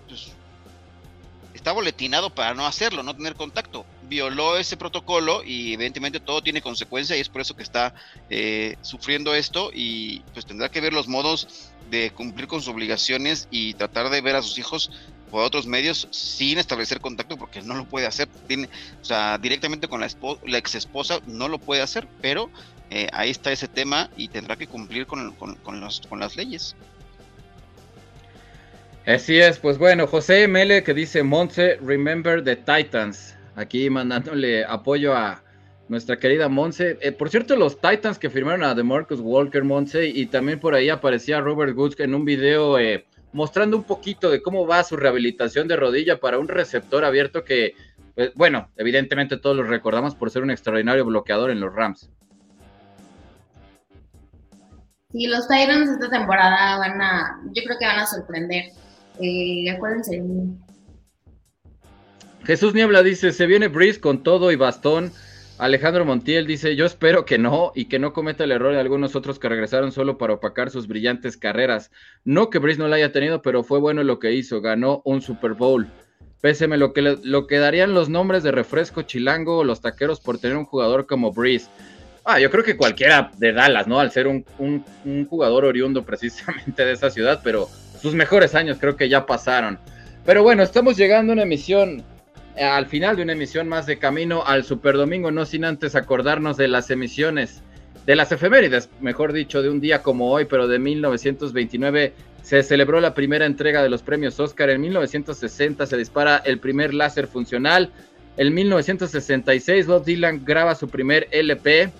[0.07, 0.33] pues,
[1.55, 3.87] está boletinado para no hacerlo, no tener contacto.
[4.03, 7.95] Violó ese protocolo y evidentemente todo tiene consecuencia y es por eso que está
[8.29, 13.47] eh, sufriendo esto y pues tendrá que ver los modos de cumplir con sus obligaciones
[13.49, 14.91] y tratar de ver a sus hijos
[15.33, 18.27] por otros medios sin establecer contacto porque no lo puede hacer.
[18.45, 18.69] Tiene,
[19.01, 20.07] o sea, directamente con la,
[20.45, 22.51] la ex esposa no lo puede hacer, pero
[22.91, 26.75] eh, ahí está ese tema y tendrá que cumplir con, con, con, con las leyes.
[29.07, 33.35] Así es, pues bueno, José Mele que dice Monse, remember the Titans.
[33.55, 35.41] Aquí mandándole apoyo a
[35.87, 36.99] nuestra querida Monse.
[37.01, 40.89] Eh, por cierto, los Titans que firmaron a DeMarcus Walker, Monse, y también por ahí
[40.89, 45.67] aparecía Robert Woods en un video eh, mostrando un poquito de cómo va su rehabilitación
[45.67, 47.75] de rodilla para un receptor abierto que,
[48.15, 52.09] pues, bueno, evidentemente todos lo recordamos por ser un extraordinario bloqueador en los Rams.
[55.11, 58.65] Sí, los Titans esta temporada van a, yo creo que van a sorprender.
[59.19, 60.23] Eh, acuérdense.
[62.45, 65.11] Jesús Niebla dice, se viene Breeze con todo y bastón
[65.59, 69.15] Alejandro Montiel dice, yo espero que no y que no cometa el error de algunos
[69.15, 71.91] otros que regresaron solo para opacar sus brillantes carreras.
[72.23, 75.21] No que Brice no la haya tenido, pero fue bueno lo que hizo, ganó un
[75.21, 75.87] Super Bowl.
[76.41, 80.39] Péseme lo que, lo que darían los nombres de refresco chilango o los taqueros por
[80.39, 81.69] tener un jugador como Breeze.
[82.25, 83.99] Ah, yo creo que cualquiera de Dallas, ¿no?
[83.99, 87.69] Al ser un, un jugador oriundo precisamente de esa ciudad, pero
[88.01, 89.79] sus mejores años creo que ya pasaron.
[90.25, 92.03] Pero bueno, estamos llegando a una emisión
[92.59, 96.57] al final de una emisión más de Camino al Super Domingo, no sin antes acordarnos
[96.57, 97.61] de las emisiones,
[98.05, 102.99] de las efemérides, mejor dicho, de un día como hoy, pero de 1929 se celebró
[102.99, 107.91] la primera entrega de los premios Oscar, en 1960 se dispara el primer láser funcional,
[108.35, 111.91] en 1966 Bob Dylan graba su primer LP,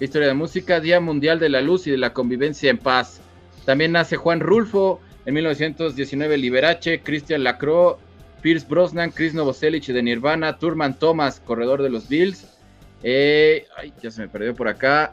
[0.00, 3.20] Historia de Música, Día Mundial de la Luz y de la Convivencia en Paz.
[3.64, 7.98] También nace Juan Rulfo, en 1919 Liberace, Christian Lacroix,
[8.42, 12.44] Pierce Brosnan, Chris Novoselic de Nirvana, Turman Thomas, corredor de los Bills.
[13.04, 15.12] Eh, ay, ya se me perdió por acá.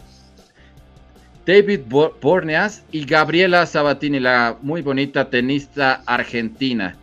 [1.45, 6.97] David Borneas y Gabriela Sabatini, la muy bonita tenista argentina.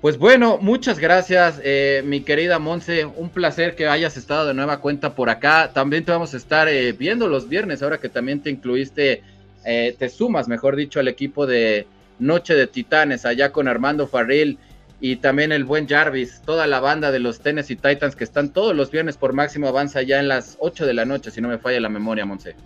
[0.00, 3.06] Pues bueno, muchas gracias, eh, mi querida Monse.
[3.06, 5.70] Un placer que hayas estado de nueva cuenta por acá.
[5.72, 9.22] También te vamos a estar eh, viendo los viernes, ahora que también te incluiste,
[9.64, 11.86] te sumas, mejor dicho, al equipo de
[12.18, 14.58] Noche de Titanes, allá con Armando Farril
[15.04, 18.74] y también el buen Jarvis, toda la banda de los Tennessee Titans que están todos
[18.74, 21.58] los viernes por máximo avanza ya en las 8 de la noche, si no me
[21.58, 22.56] falla la memoria, Monse.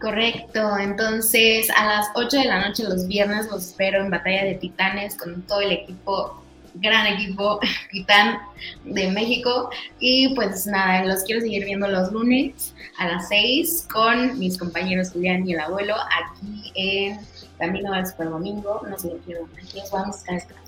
[0.00, 4.54] Correcto, entonces a las 8 de la noche los viernes los espero en Batalla de
[4.54, 6.40] Titanes con todo el equipo,
[6.74, 7.58] gran equipo
[7.90, 8.38] titán
[8.84, 9.68] de México.
[9.98, 15.10] Y pues nada, los quiero seguir viendo los lunes a las 6 con mis compañeros
[15.10, 17.18] Julián y el abuelo aquí en
[17.58, 18.82] Camino al Super Domingo.
[18.88, 20.67] No se lo quiero, aquí os vamos a estar.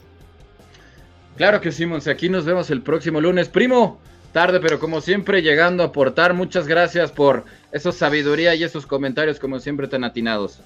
[1.41, 3.49] Claro que sí, Monse, aquí nos vemos el próximo lunes.
[3.49, 3.99] Primo,
[4.31, 6.35] tarde, pero como siempre llegando a aportar.
[6.35, 10.59] Muchas gracias por esa sabiduría y esos comentarios como siempre tan atinados.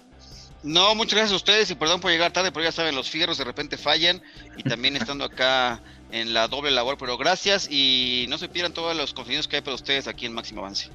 [0.64, 3.38] No, muchas gracias a ustedes y perdón por llegar tarde, pero ya saben, los fierros
[3.38, 4.20] de repente fallan
[4.56, 8.96] y también estando acá en la doble labor, pero gracias y no se pierdan todos
[8.96, 10.90] los contenidos que hay para ustedes aquí en Máximo Avance.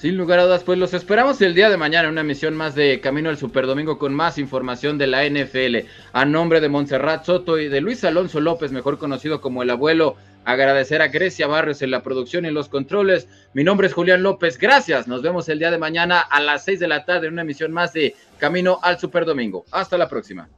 [0.00, 2.74] Sin lugar a dudas, pues los esperamos el día de mañana en una emisión más
[2.74, 5.86] de Camino al Superdomingo con más información de la NFL.
[6.14, 10.16] A nombre de Montserrat Soto y de Luis Alonso López, mejor conocido como el abuelo,
[10.46, 13.28] agradecer a Grecia Barrios en la producción y los controles.
[13.52, 15.06] Mi nombre es Julián López, gracias.
[15.06, 17.70] Nos vemos el día de mañana a las 6 de la tarde en una emisión
[17.70, 19.66] más de Camino al Superdomingo.
[19.70, 20.48] Hasta la próxima.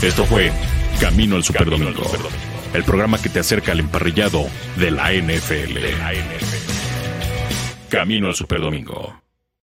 [0.00, 0.50] Esto fue
[0.98, 2.04] Camino al Superdomingo,
[2.72, 4.46] el programa que te acerca al emparrillado
[4.76, 6.77] de la NFL.
[7.88, 9.27] Camino al Superdomingo.